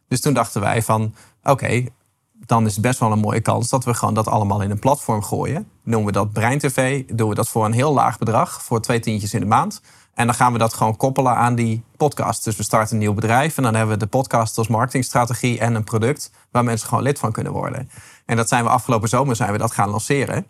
Dus 0.09 0.21
toen 0.21 0.35
dachten 0.35 0.61
wij 0.61 0.83
van, 0.83 1.15
oké, 1.43 1.85
dan 2.33 2.67
is 2.67 2.73
het 2.73 2.83
best 2.83 2.99
wel 2.99 3.13
een 3.13 3.19
mooie 3.19 3.41
kans 3.41 3.69
dat 3.69 3.85
we 3.85 3.95
gewoon 3.95 4.15
dat 4.15 4.27
allemaal 4.27 4.63
in 4.63 4.71
een 4.71 4.79
platform 4.79 5.23
gooien. 5.23 5.69
Noemen 5.83 6.07
we 6.07 6.13
dat 6.13 6.33
Brein 6.33 6.59
TV, 6.59 7.05
doen 7.13 7.29
we 7.29 7.35
dat 7.35 7.49
voor 7.49 7.65
een 7.65 7.73
heel 7.73 7.93
laag 7.93 8.19
bedrag, 8.19 8.63
voor 8.63 8.81
twee 8.81 9.01
tientjes 9.01 9.35
in 9.35 9.41
de 9.41 9.47
maand. 9.47 9.81
En 10.15 10.27
dan 10.27 10.35
gaan 10.35 10.53
we 10.53 10.59
dat 10.59 10.75
gewoon 10.75 10.97
koppelen 10.97 11.35
aan 11.35 11.55
die 11.55 11.83
podcast. 11.97 12.45
Dus 12.45 12.57
we 12.57 12.63
starten 12.63 12.93
een 12.93 12.99
nieuw 12.99 13.15
bedrijf 13.15 13.57
en 13.57 13.63
dan 13.63 13.75
hebben 13.75 13.95
we 13.95 14.05
de 14.05 14.11
podcast 14.11 14.59
als 14.59 14.69
marketingstrategie 14.69 15.59
en 15.59 15.75
een 15.75 15.85
product 15.85 16.31
waar 16.51 16.65
mensen 16.65 16.89
gewoon 16.89 17.03
lid 17.03 17.19
van 17.19 17.33
kunnen 17.33 17.53
worden. 17.53 17.91
En 18.27 18.37
dat 18.37 18.49
zijn 18.49 18.65
we 18.65 18.71
afgelopen 18.71 19.09
zomer 19.09 19.37
zijn 19.37 19.53
we 19.53 19.59
dat 19.59 19.73
gaan 19.73 19.91
lanceren. 19.91 20.47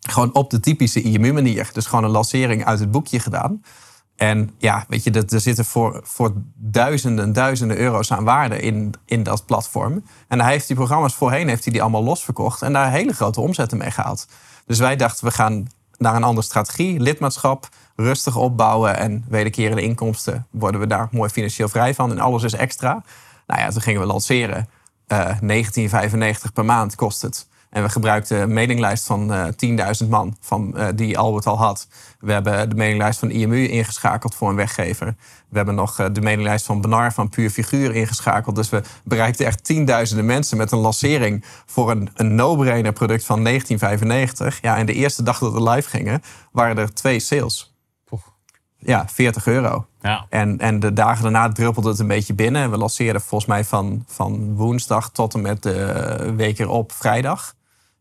Gewoon 0.00 0.34
op 0.34 0.50
de 0.50 0.60
typische 0.60 1.02
IMU-manier. 1.02 1.70
Dus 1.72 1.86
gewoon 1.86 2.04
een 2.04 2.10
lancering 2.10 2.64
uit 2.64 2.78
het 2.78 2.90
boekje 2.90 3.20
gedaan. 3.20 3.62
En 4.20 4.50
ja, 4.58 4.84
weet 4.88 5.04
je, 5.04 5.10
er 5.10 5.40
zitten 5.40 5.64
voor, 5.64 6.00
voor 6.04 6.32
duizenden, 6.54 7.32
duizenden 7.32 7.76
euro's 7.76 8.12
aan 8.12 8.24
waarde 8.24 8.60
in, 8.60 8.94
in 9.04 9.22
dat 9.22 9.46
platform. 9.46 10.04
En 10.28 10.40
hij 10.40 10.52
heeft 10.52 10.66
die 10.66 10.76
programma's 10.76 11.14
voorheen 11.14 11.48
heeft 11.48 11.64
hij 11.64 11.72
die 11.72 11.82
allemaal 11.82 12.04
losverkocht 12.04 12.62
en 12.62 12.72
daar 12.72 12.90
hele 12.90 13.12
grote 13.12 13.40
omzetten 13.40 13.78
mee 13.78 13.90
gehaald. 13.90 14.26
Dus 14.66 14.78
wij 14.78 14.96
dachten, 14.96 15.24
we 15.24 15.30
gaan 15.30 15.66
naar 15.96 16.14
een 16.14 16.24
andere 16.24 16.46
strategie, 16.46 17.00
lidmaatschap, 17.00 17.68
rustig 17.96 18.36
opbouwen 18.36 18.96
en 18.96 19.24
wederkerende 19.28 19.82
inkomsten 19.82 20.46
worden 20.50 20.80
we 20.80 20.86
daar 20.86 21.08
mooi 21.10 21.30
financieel 21.30 21.68
vrij 21.68 21.94
van. 21.94 22.10
En 22.10 22.18
alles 22.18 22.42
is 22.42 22.54
extra. 22.54 23.02
Nou 23.46 23.60
ja, 23.60 23.70
toen 23.70 23.82
gingen 23.82 24.00
we 24.00 24.06
lanceren. 24.06 24.68
Eh 25.06 25.38
19,95 25.40 26.52
per 26.54 26.64
maand 26.64 26.94
kost 26.94 27.22
het. 27.22 27.48
En 27.70 27.82
we 27.82 27.88
gebruikten 27.88 28.40
een 28.40 28.52
mailinglijst 28.52 29.06
van 29.06 29.32
eh 29.32 29.46
10.000 30.02 30.08
man 30.08 30.36
van, 30.40 30.76
eh, 30.76 30.86
die 30.94 31.18
Albert 31.18 31.46
al 31.46 31.58
had. 31.58 31.88
We 32.18 32.32
hebben 32.32 32.68
de 32.68 32.74
mailinglijst 32.74 33.18
van 33.18 33.30
IMU 33.30 33.68
ingeschakeld 33.68 34.34
voor 34.34 34.48
een 34.48 34.56
weggever. 34.56 35.14
We 35.48 35.56
hebben 35.56 35.74
nog 35.74 35.98
eh, 35.98 36.06
de 36.12 36.20
mailinglijst 36.20 36.66
van 36.66 36.80
Benar 36.80 37.12
van 37.12 37.28
Puur 37.28 37.50
Figuur 37.50 37.94
ingeschakeld. 37.94 38.56
Dus 38.56 38.68
we 38.68 38.82
bereikten 39.04 39.46
echt 39.46 39.64
tienduizenden 39.64 40.26
mensen 40.26 40.56
met 40.56 40.72
een 40.72 40.78
lancering 40.78 41.44
voor 41.66 41.90
een, 41.90 42.10
een 42.14 42.34
no-brainer 42.34 42.92
product 42.92 43.24
van 43.24 43.44
1995. 43.44 44.62
Ja, 44.62 44.76
en 44.76 44.86
de 44.86 44.94
eerste 44.94 45.22
dag 45.22 45.38
dat 45.38 45.52
we 45.52 45.62
live 45.62 45.88
gingen, 45.88 46.22
waren 46.52 46.78
er 46.78 46.94
twee 46.94 47.20
sales. 47.20 47.74
Ja, 48.82 49.08
40 49.08 49.46
euro. 49.46 49.86
Ja. 50.00 50.26
En, 50.28 50.58
en 50.58 50.80
de 50.80 50.92
dagen 50.92 51.22
daarna 51.22 51.48
druppelde 51.48 51.88
het 51.88 51.98
een 51.98 52.06
beetje 52.06 52.34
binnen. 52.34 52.70
We 52.70 52.76
lanceerden 52.76 53.20
volgens 53.20 53.50
mij 53.50 53.64
van, 53.64 54.04
van 54.06 54.54
woensdag 54.54 55.10
tot 55.10 55.34
en 55.34 55.40
met 55.40 55.62
de 55.62 56.32
week 56.36 56.58
erop 56.58 56.92
vrijdag. 56.92 57.54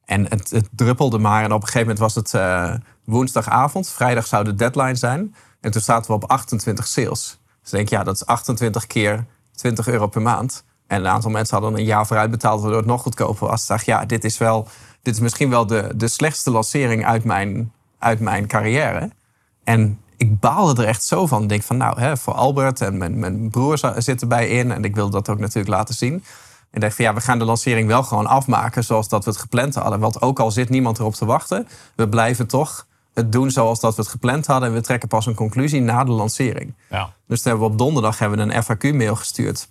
En 0.10 0.26
het, 0.30 0.50
het 0.50 0.70
druppelde 0.72 1.18
maar. 1.18 1.44
En 1.44 1.52
op 1.54 1.62
een 1.62 1.68
gegeven 1.68 1.80
moment 1.80 2.00
was 2.00 2.16
het 2.16 2.34
eh, 2.34 2.74
woensdagavond. 3.04 3.90
Vrijdag 3.90 4.28
zou 4.28 4.44
de 4.44 4.56
deadline 4.56 4.96
zijn. 4.96 5.36
En 5.62 5.72
toen 5.72 5.82
zaten 5.82 6.08
we 6.08 6.14
op 6.18 6.30
28 6.30 6.88
sales. 6.88 7.40
Dus 7.62 7.72
denk 7.72 7.84
ik, 7.84 7.90
ja, 7.90 8.04
dat 8.04 8.16
is 8.16 8.26
28 8.26 8.88
keer 8.88 9.26
20 9.56 9.88
euro 9.88 10.08
per 10.08 10.22
maand. 10.22 10.64
En 10.88 11.00
een 11.00 11.08
aantal 11.08 11.32
mensen 11.32 11.58
hadden 11.58 11.80
een 11.80 11.86
jaar 11.86 12.08
vooruit 12.08 12.32
betaald... 12.32 12.62
waardoor 12.62 12.80
het 12.80 12.88
nog 12.88 13.02
goedkoper 13.02 13.48
was. 13.48 13.62
Ik 13.62 13.68
dacht, 13.68 13.86
ja, 13.86 14.06
dit 14.06 14.24
is, 14.24 14.38
wel, 14.38 14.68
dit 15.02 15.14
is 15.14 15.20
misschien 15.20 15.50
wel 15.50 15.66
de, 15.66 15.92
de 15.96 16.08
slechtste 16.08 16.52
lancering 16.52 17.06
uit 17.06 17.24
mijn, 17.24 17.72
uit 18.00 18.20
mijn 18.20 18.48
carrière. 18.48 19.10
En 19.64 20.00
ik 20.18 20.40
baalde 20.40 20.82
er 20.82 20.88
echt 20.88 21.04
zo 21.04 21.28
van. 21.28 21.44
Ik 21.44 21.50
denk 21.50 21.64
van, 21.64 21.78
nou, 21.78 22.00
hè, 22.00 22.18
voor 22.18 22.34
Albert 22.34 22.82
en 22.82 22.98
mijn, 22.98 23.20
mijn 23.20 23.50
broer 23.50 23.78
za- 23.78 24.02
zit 24.02 24.22
erbij 24.22 24.48
in. 24.50 24.72
En 24.72 24.84
ik 24.84 24.96
wilde 24.96 25.12
dat 25.12 25.30
ook 25.30 25.40
natuurlijk 25.40 25.76
laten 25.76 25.96
zien. 25.96 26.24
En 26.72 26.80
dacht 26.80 26.96
van, 26.96 27.06
ja, 27.06 27.14
we 27.14 27.22
gaan 27.22 27.40
de 27.40 27.46
lancering 27.46 27.88
wel 27.88 28.04
gewoon 28.04 28.26
afmaken... 28.26 28.84
zoals 28.84 29.10
dat 29.10 29.24
we 29.24 29.30
het 29.30 29.40
gepland 29.40 29.76
hadden. 29.76 30.00
Want 30.00 30.22
ook 30.22 30.40
al 30.40 30.52
zit 30.52 30.70
niemand 30.70 31.00
erop 31.00 31.14
te 31.14 31.26
wachten... 31.26 31.68
we 31.96 32.10
blijven 32.10 32.48
toch 32.48 32.88
het 33.14 33.32
doen 33.32 33.52
zoals 33.52 33.80
dat 33.80 33.96
we 33.96 34.02
het 34.02 34.12
gepland 34.12 34.46
hadden. 34.46 34.70
En 34.70 34.76
we 34.76 34.82
trekken 34.82 35.08
pas 35.08 35.26
een 35.26 35.36
conclusie 35.36 35.82
na 35.82 36.04
de 36.04 36.12
lancering. 36.12 36.74
Ja. 36.90 37.14
Dus 37.28 37.42
toen 37.42 37.52
hebben 37.52 37.68
we 37.68 37.74
op 37.74 37.80
donderdag 37.80 38.20
hebben 38.20 38.48
we 38.48 38.54
een 38.54 38.64
FAQ-mail 38.64 39.16
gestuurd. 39.16 39.70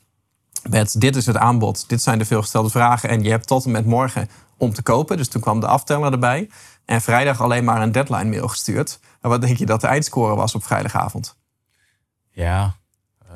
Met 0.68 1.00
dit 1.00 1.16
is 1.16 1.26
het 1.26 1.36
aanbod, 1.36 1.88
dit 1.88 2.02
zijn 2.02 2.18
de 2.18 2.24
veelgestelde 2.24 2.70
vragen. 2.70 3.08
En 3.08 3.22
je 3.22 3.30
hebt 3.30 3.46
tot 3.46 3.64
en 3.64 3.70
met 3.70 3.86
morgen 3.86 4.28
om 4.56 4.72
te 4.72 4.82
kopen. 4.82 5.16
Dus 5.16 5.28
toen 5.28 5.40
kwam 5.40 5.60
de 5.60 5.66
afteller 5.66 6.12
erbij. 6.12 6.48
En 6.84 7.00
vrijdag 7.00 7.40
alleen 7.40 7.64
maar 7.64 7.82
een 7.82 7.92
deadline-mail 7.92 8.48
gestuurd. 8.48 9.00
En 9.20 9.28
wat 9.28 9.40
denk 9.40 9.56
je 9.56 9.66
dat 9.66 9.80
de 9.80 9.86
eindscore 9.86 10.34
was 10.34 10.54
op 10.54 10.64
vrijdagavond? 10.64 11.36
Ja, 12.30 12.74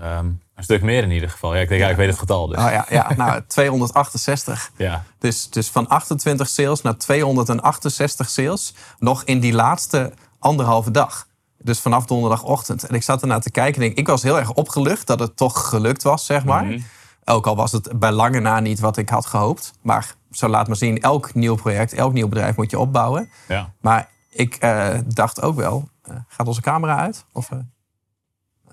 ehm, 0.02 0.26
een 0.54 0.64
stuk 0.64 0.82
meer 0.82 1.02
in 1.02 1.11
ieder 1.11 1.30
geval. 1.30 1.54
Ja, 1.54 1.61
ik 1.61 1.68
denk, 1.68 1.80
ja, 1.80 1.88
ik 1.88 1.97
weet 1.97 2.09
het 2.09 2.18
getal. 2.18 2.47
Dus. 2.47 2.59
Oh 2.59 2.71
ja, 2.71 2.87
ja 2.88 3.12
nou, 3.16 3.42
268. 3.47 4.71
Ja. 4.76 5.04
Dus, 5.18 5.50
dus 5.50 5.68
van 5.68 5.88
28 5.88 6.49
sales 6.49 6.82
naar 6.82 6.97
268 6.97 8.30
sales. 8.30 8.75
Nog 8.99 9.25
in 9.25 9.40
die 9.40 9.52
laatste 9.52 10.12
anderhalve 10.38 10.90
dag. 10.90 11.26
Dus 11.59 11.80
vanaf 11.80 12.06
donderdagochtend. 12.06 12.85
En 12.85 12.94
ik 12.94 13.02
zat 13.02 13.23
ernaar 13.23 13.40
te 13.40 13.50
kijken 13.50 13.82
en 13.82 13.88
ik, 13.90 13.99
ik 13.99 14.06
was 14.06 14.23
heel 14.23 14.38
erg 14.38 14.52
opgelucht 14.52 15.06
dat 15.06 15.21
het 15.21 15.37
toch 15.37 15.68
gelukt 15.68 16.02
was, 16.02 16.26
zeg 16.26 16.44
maar. 16.44 16.64
Mhm. 16.64 16.80
Ook 17.25 17.47
al 17.47 17.56
was 17.56 17.73
het 17.73 17.99
bij 17.99 18.12
lange 18.12 18.40
na 18.40 18.61
niet 18.61 18.80
wat 18.80 18.97
ik 18.97 19.09
had 19.09 19.26
gehoopt. 19.26 19.73
Maar 19.82 20.14
zo 20.30 20.49
laat 20.49 20.66
maar 20.66 20.76
zien, 20.76 21.00
elk 21.00 21.35
nieuw 21.35 21.54
project, 21.54 21.92
elk 21.92 22.12
nieuw 22.12 22.28
bedrijf 22.28 22.56
moet 22.56 22.71
je 22.71 22.78
opbouwen. 22.78 23.30
ja. 23.49 23.73
Maar 23.80 24.09
ik 24.30 24.54
eh, 24.54 24.99
dacht 25.06 25.42
ook 25.42 25.56
wel, 25.56 25.88
eh, 26.02 26.16
gaat 26.28 26.47
onze 26.47 26.61
camera 26.61 26.99
uit? 26.99 27.25
Of, 27.32 27.50
eh, 27.50 27.59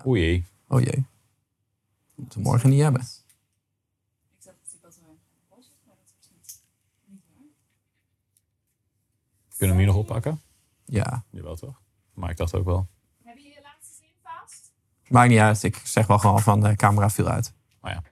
Oei. 0.07 0.45
oh 0.67 0.81
jee, 0.81 1.05
moeten 2.19 2.41
we 2.41 2.47
morgen 2.47 2.69
niet 2.69 2.81
hebben. 2.81 3.07
Kunnen 9.57 9.77
we 9.77 9.83
hem 9.83 9.93
hier 9.93 9.97
nog 9.97 10.09
oppakken? 10.09 10.41
Ja, 10.85 11.23
Jawel 11.29 11.55
toch? 11.55 11.81
Maar 12.13 12.29
ik 12.29 12.37
dacht 12.37 12.53
ook 12.53 12.65
wel. 12.65 12.87
Heb 13.23 13.37
je 13.37 13.47
je 13.47 13.59
laatste 13.61 13.95
zin 13.95 14.13
vast? 14.23 14.71
maakt 15.09 15.29
niet 15.29 15.39
uit. 15.39 15.63
Ik 15.63 15.75
zeg 15.75 16.07
wel 16.07 16.19
gewoon 16.19 16.39
van 16.39 16.59
de 16.59 16.75
camera 16.75 17.09
viel 17.09 17.27
uit. 17.27 17.53
Maar 17.81 17.91
ja. 17.91 18.03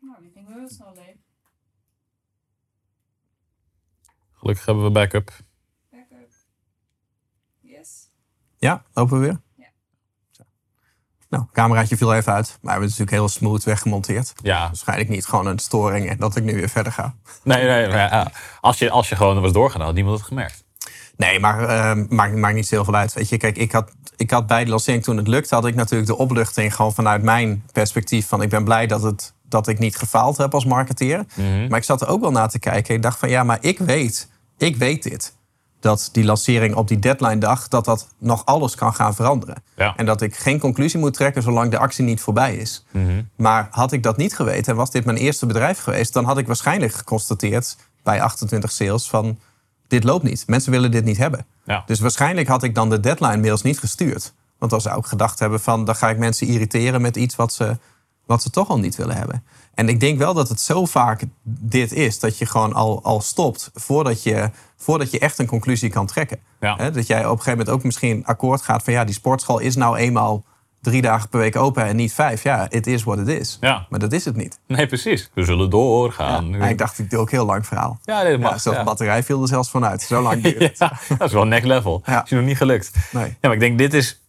Nou, 0.00 0.22
die 0.22 0.30
ging 0.30 0.48
wel 0.48 0.68
snel 0.68 0.94
leeg. 0.94 1.16
Gelukkig 4.32 4.66
hebben 4.66 4.84
we 4.84 4.90
backup. 4.90 5.26
Backup. 5.26 5.47
Ja, 8.58 8.82
lopen 8.92 9.20
we 9.20 9.26
weer? 9.26 9.40
Ja. 9.56 9.66
Zo. 10.30 10.42
Nou, 11.28 11.44
cameraatje 11.52 11.96
viel 11.96 12.14
even 12.14 12.32
uit. 12.32 12.46
Maar 12.46 12.56
we 12.60 12.68
hebben 12.70 12.88
het 12.88 12.98
natuurlijk 12.98 13.16
heel 13.16 13.28
smooth 13.28 13.64
weggemonteerd. 13.64 14.32
Ja. 14.42 14.66
Waarschijnlijk 14.66 15.08
niet 15.08 15.26
gewoon 15.26 15.46
een 15.46 15.58
storing 15.58 16.08
en 16.08 16.18
dat 16.18 16.36
ik 16.36 16.44
nu 16.44 16.54
weer 16.54 16.68
verder 16.68 16.92
ga. 16.92 17.14
Nee, 17.42 17.64
nee, 17.64 17.88
maar 17.88 18.32
als, 18.60 18.78
je, 18.78 18.90
als 18.90 19.08
je 19.08 19.16
gewoon 19.16 19.36
er 19.36 19.42
was 19.42 19.52
doorgaan, 19.52 19.80
had 19.80 19.94
niemand 19.94 20.18
het 20.18 20.26
gemerkt. 20.26 20.66
Nee, 21.18 21.40
maar 21.40 21.68
eh, 21.68 22.04
maakt, 22.08 22.34
maakt 22.34 22.54
niet 22.54 22.66
zoveel 22.66 22.94
uit. 22.94 23.12
Weet 23.12 23.28
je, 23.28 23.36
kijk, 23.36 23.56
ik 23.56 23.72
had, 23.72 23.92
ik 24.16 24.30
had 24.30 24.46
bij 24.46 24.64
de 24.64 24.70
lancering 24.70 25.02
toen 25.02 25.16
het 25.16 25.28
lukte, 25.28 25.54
had 25.54 25.66
ik 25.66 25.74
natuurlijk 25.74 26.10
de 26.10 26.16
opluchting 26.16 26.74
gewoon 26.74 26.94
vanuit 26.94 27.22
mijn 27.22 27.64
perspectief 27.72 28.26
van 28.26 28.42
ik 28.42 28.48
ben 28.48 28.64
blij 28.64 28.86
dat, 28.86 29.02
het, 29.02 29.34
dat 29.42 29.68
ik 29.68 29.78
niet 29.78 29.96
gefaald 29.96 30.36
heb 30.36 30.54
als 30.54 30.64
marketeer. 30.64 31.24
Mhm. 31.34 31.68
Maar 31.68 31.78
ik 31.78 31.84
zat 31.84 32.00
er 32.00 32.08
ook 32.08 32.20
wel 32.20 32.30
naar 32.30 32.48
te 32.48 32.58
kijken. 32.58 32.94
Ik 32.94 33.02
dacht 33.02 33.18
van 33.18 33.28
ja, 33.28 33.44
maar 33.44 33.58
ik 33.60 33.78
weet, 33.78 34.28
ik 34.58 34.76
weet 34.76 35.02
dit. 35.02 35.36
Dat 35.80 36.08
die 36.12 36.24
lancering 36.24 36.74
op 36.74 36.88
die 36.88 36.98
deadline 36.98 37.38
dag, 37.38 37.68
dat 37.68 37.84
dat 37.84 38.08
nog 38.18 38.44
alles 38.44 38.74
kan 38.74 38.94
gaan 38.94 39.14
veranderen. 39.14 39.62
Ja. 39.76 39.96
En 39.96 40.06
dat 40.06 40.20
ik 40.20 40.36
geen 40.36 40.58
conclusie 40.58 41.00
moet 41.00 41.14
trekken 41.14 41.42
zolang 41.42 41.70
de 41.70 41.78
actie 41.78 42.04
niet 42.04 42.20
voorbij 42.20 42.56
is. 42.56 42.84
Mhm. 42.90 43.22
Maar 43.36 43.68
had 43.70 43.92
ik 43.92 44.02
dat 44.02 44.16
niet 44.16 44.34
geweten 44.34 44.72
en 44.72 44.78
was 44.78 44.90
dit 44.90 45.04
mijn 45.04 45.16
eerste 45.16 45.46
bedrijf 45.46 45.78
geweest, 45.78 46.12
dan 46.12 46.24
had 46.24 46.38
ik 46.38 46.46
waarschijnlijk 46.46 46.92
geconstateerd 46.92 47.76
bij 48.02 48.22
28 48.22 48.72
sales 48.72 49.08
van 49.08 49.38
dit 49.88 50.04
loopt 50.04 50.24
niet. 50.24 50.44
Mensen 50.46 50.72
willen 50.72 50.90
dit 50.90 51.04
niet 51.04 51.16
hebben. 51.16 51.46
Ja. 51.64 51.82
Dus 51.86 52.00
waarschijnlijk 52.00 52.48
had 52.48 52.62
ik 52.62 52.74
dan 52.74 52.90
de 52.90 53.00
deadline 53.00 53.36
mails 53.36 53.62
niet 53.62 53.78
gestuurd. 53.78 54.32
Want 54.58 54.70
dan 54.70 54.80
zou 54.80 54.98
ik 54.98 55.06
gedacht 55.06 55.38
hebben 55.38 55.60
van 55.60 55.84
dan 55.84 55.96
ga 55.96 56.10
ik 56.10 56.18
mensen 56.18 56.46
irriteren 56.46 57.00
met 57.00 57.16
iets 57.16 57.36
wat 57.36 57.52
ze, 57.52 57.78
wat 58.28 58.42
ze 58.42 58.50
toch 58.50 58.68
al 58.68 58.78
niet 58.78 58.96
willen 58.96 59.16
hebben. 59.16 59.44
En 59.74 59.88
ik 59.88 60.00
denk 60.00 60.18
wel 60.18 60.34
dat 60.34 60.48
het 60.48 60.60
zo 60.60 60.84
vaak 60.84 61.22
dit 61.42 61.92
is 61.92 62.18
dat 62.18 62.38
je 62.38 62.46
gewoon 62.46 62.72
al, 62.72 63.02
al 63.02 63.20
stopt 63.20 63.70
voordat 63.74 64.22
je, 64.22 64.50
voordat 64.76 65.10
je 65.10 65.18
echt 65.18 65.38
een 65.38 65.46
conclusie 65.46 65.90
kan 65.90 66.06
trekken. 66.06 66.38
Ja. 66.60 66.90
Dat 66.90 67.06
jij 67.06 67.18
op 67.18 67.24
een 67.24 67.30
gegeven 67.30 67.50
moment 67.50 67.68
ook 67.68 67.84
misschien 67.84 68.24
akkoord 68.24 68.62
gaat 68.62 68.82
van 68.82 68.92
ja, 68.92 69.04
die 69.04 69.14
sportschool 69.14 69.58
is 69.58 69.76
nou 69.76 69.96
eenmaal 69.96 70.44
drie 70.80 71.02
dagen 71.02 71.28
per 71.28 71.38
week 71.38 71.56
open 71.56 71.84
en 71.84 71.96
niet 71.96 72.12
vijf. 72.12 72.42
Ja, 72.42 72.66
it 72.70 72.86
is 72.86 73.04
what 73.04 73.18
it 73.18 73.28
is. 73.28 73.58
Ja. 73.60 73.86
Maar 73.88 73.98
dat 73.98 74.12
is 74.12 74.24
het 74.24 74.36
niet. 74.36 74.58
Nee, 74.66 74.86
precies. 74.86 75.30
We 75.34 75.44
zullen 75.44 75.70
doorgaan. 75.70 76.48
Ja, 76.48 76.68
ik 76.68 76.78
dacht, 76.78 76.98
ik 76.98 77.10
doe 77.10 77.20
ook 77.20 77.30
heel 77.30 77.44
lang 77.44 77.66
verhaal. 77.66 77.98
Ja, 78.02 78.24
dit 78.24 78.40
mag. 78.40 78.50
Ja, 78.50 78.58
zelfs 78.58 78.78
de 78.78 78.84
batterij 78.84 79.22
viel 79.22 79.42
er 79.42 79.48
zelfs 79.48 79.70
vanuit. 79.70 80.02
Zo 80.02 80.22
lang 80.22 80.42
duurt 80.42 80.58
het. 80.58 80.78
Dat 81.18 81.28
is 81.28 81.32
wel 81.32 81.46
next 81.46 81.66
level. 81.66 82.02
Ja. 82.04 82.22
Is 82.22 82.30
je 82.30 82.36
nog 82.36 82.44
niet 82.44 82.56
gelukt. 82.56 82.90
Nee. 83.12 83.24
Ja, 83.24 83.36
maar 83.40 83.52
ik 83.52 83.60
denk, 83.60 83.78
dit 83.78 83.94
is, 83.94 84.22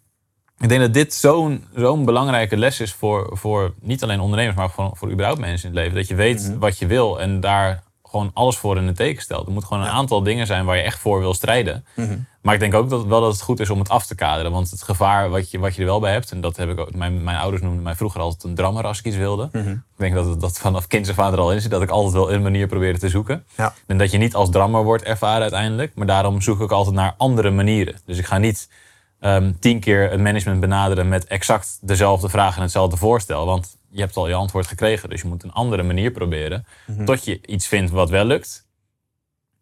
ik 0.59 0.69
denk 0.69 0.81
dat 0.81 0.93
dit 0.93 1.13
zo'n 1.13 1.65
zo'n 1.75 2.05
belangrijke 2.05 2.57
les 2.57 2.79
is 2.79 2.93
voor, 2.93 3.29
voor 3.31 3.73
niet 3.81 4.03
alleen 4.03 4.19
ondernemers, 4.19 4.55
maar 4.57 4.69
voor, 4.69 4.91
voor 4.93 5.11
überhaupt 5.11 5.39
mensen 5.39 5.69
in 5.69 5.75
het 5.75 5.83
leven. 5.83 5.97
Dat 5.97 6.07
je 6.07 6.15
weet 6.15 6.47
Mhm. 6.49 6.59
wat 6.59 6.77
je 6.77 6.85
wil 6.87 7.19
en 7.21 7.39
daar 7.39 7.83
gewoon 8.03 8.31
alles 8.33 8.57
voor 8.57 8.77
in 8.77 8.87
het 8.87 8.95
teken 8.95 9.21
stelt. 9.21 9.45
Er 9.47 9.53
moet 9.53 9.63
gewoon 9.65 9.83
een 9.83 9.89
aantal 9.89 10.23
dingen 10.23 10.47
zijn 10.47 10.65
waar 10.65 10.75
je 10.75 10.81
echt 10.81 10.99
voor 10.99 11.19
wil 11.19 11.33
strijden. 11.33 11.85
Mhm. 11.95 12.17
Maar 12.41 12.53
ik 12.53 12.59
denk 12.59 12.73
ook 12.73 12.89
dat, 12.89 13.05
wel 13.05 13.21
dat 13.21 13.31
het 13.31 13.41
goed 13.41 13.59
is 13.59 13.69
om 13.69 13.79
het 13.79 13.89
af 13.89 14.05
te 14.05 14.15
kaderen. 14.15 14.51
Want 14.51 14.69
het 14.69 14.83
gevaar 14.83 15.29
wat 15.29 15.51
je, 15.51 15.59
wat 15.59 15.75
je 15.75 15.81
er 15.81 15.87
wel 15.87 15.99
bij 15.99 16.11
hebt, 16.11 16.31
en 16.31 16.41
dat 16.41 16.57
heb 16.57 16.69
ik 16.69 16.79
ook, 16.79 16.93
mijn, 16.95 17.23
mijn 17.23 17.37
ouders 17.37 17.61
noemden 17.63 17.83
mij 17.83 17.95
vroeger 17.95 18.21
altijd 18.21 18.43
een 18.43 18.55
drammer 18.55 18.85
als 18.85 18.99
ik 18.99 19.05
iets 19.05 19.15
wilde. 19.15 19.49
Mhm. 19.51 19.69
Ik 19.69 19.77
denk 19.95 20.13
dat 20.13 20.25
het 20.25 20.41
dat 20.41 20.57
vanaf 20.59 20.87
kinds 20.87 21.09
af 21.09 21.19
aan 21.19 21.33
er 21.33 21.39
al 21.39 21.51
in 21.53 21.61
zit, 21.61 21.71
dat 21.71 21.81
ik 21.81 21.89
altijd 21.89 22.13
wel 22.13 22.31
een 22.33 22.41
manier 22.41 22.67
probeerde 22.67 22.99
te 22.99 23.09
zoeken. 23.09 23.45
Ja. 23.57 23.73
En 23.87 23.97
dat 23.97 24.11
je 24.11 24.17
niet 24.17 24.35
als 24.35 24.49
drammer 24.49 24.83
wordt 24.83 25.03
ervaren 25.03 25.41
uiteindelijk. 25.41 25.91
Maar 25.95 26.07
daarom 26.07 26.41
zoek 26.41 26.59
ik 26.61 26.71
altijd 26.71 26.95
naar 26.95 27.13
andere 27.17 27.49
manieren. 27.51 27.95
Dus 28.05 28.17
ik 28.17 28.25
ga 28.25 28.37
niet 28.37 28.69
ehm, 29.19 29.51
tien 29.59 29.79
keer 29.79 30.09
het 30.09 30.19
management 30.19 30.59
benaderen 30.59 31.07
met 31.07 31.25
exact 31.25 31.77
dezelfde 31.81 32.29
vraag 32.29 32.55
en 32.55 32.61
hetzelfde 32.61 32.97
voorstel. 32.97 33.45
Want 33.45 33.77
je 33.89 33.99
hebt 34.01 34.17
al 34.17 34.27
je 34.27 34.33
antwoord 34.33 34.67
gekregen. 34.67 35.09
Dus 35.09 35.21
je 35.21 35.27
moet 35.27 35.43
een 35.43 35.53
andere 35.53 35.83
manier 35.83 36.11
proberen. 36.11 36.65
Tot 37.05 37.25
je 37.25 37.39
iets 37.45 37.67
vindt 37.67 37.91
wat 37.91 38.09
wel 38.09 38.25
lukt. 38.25 38.67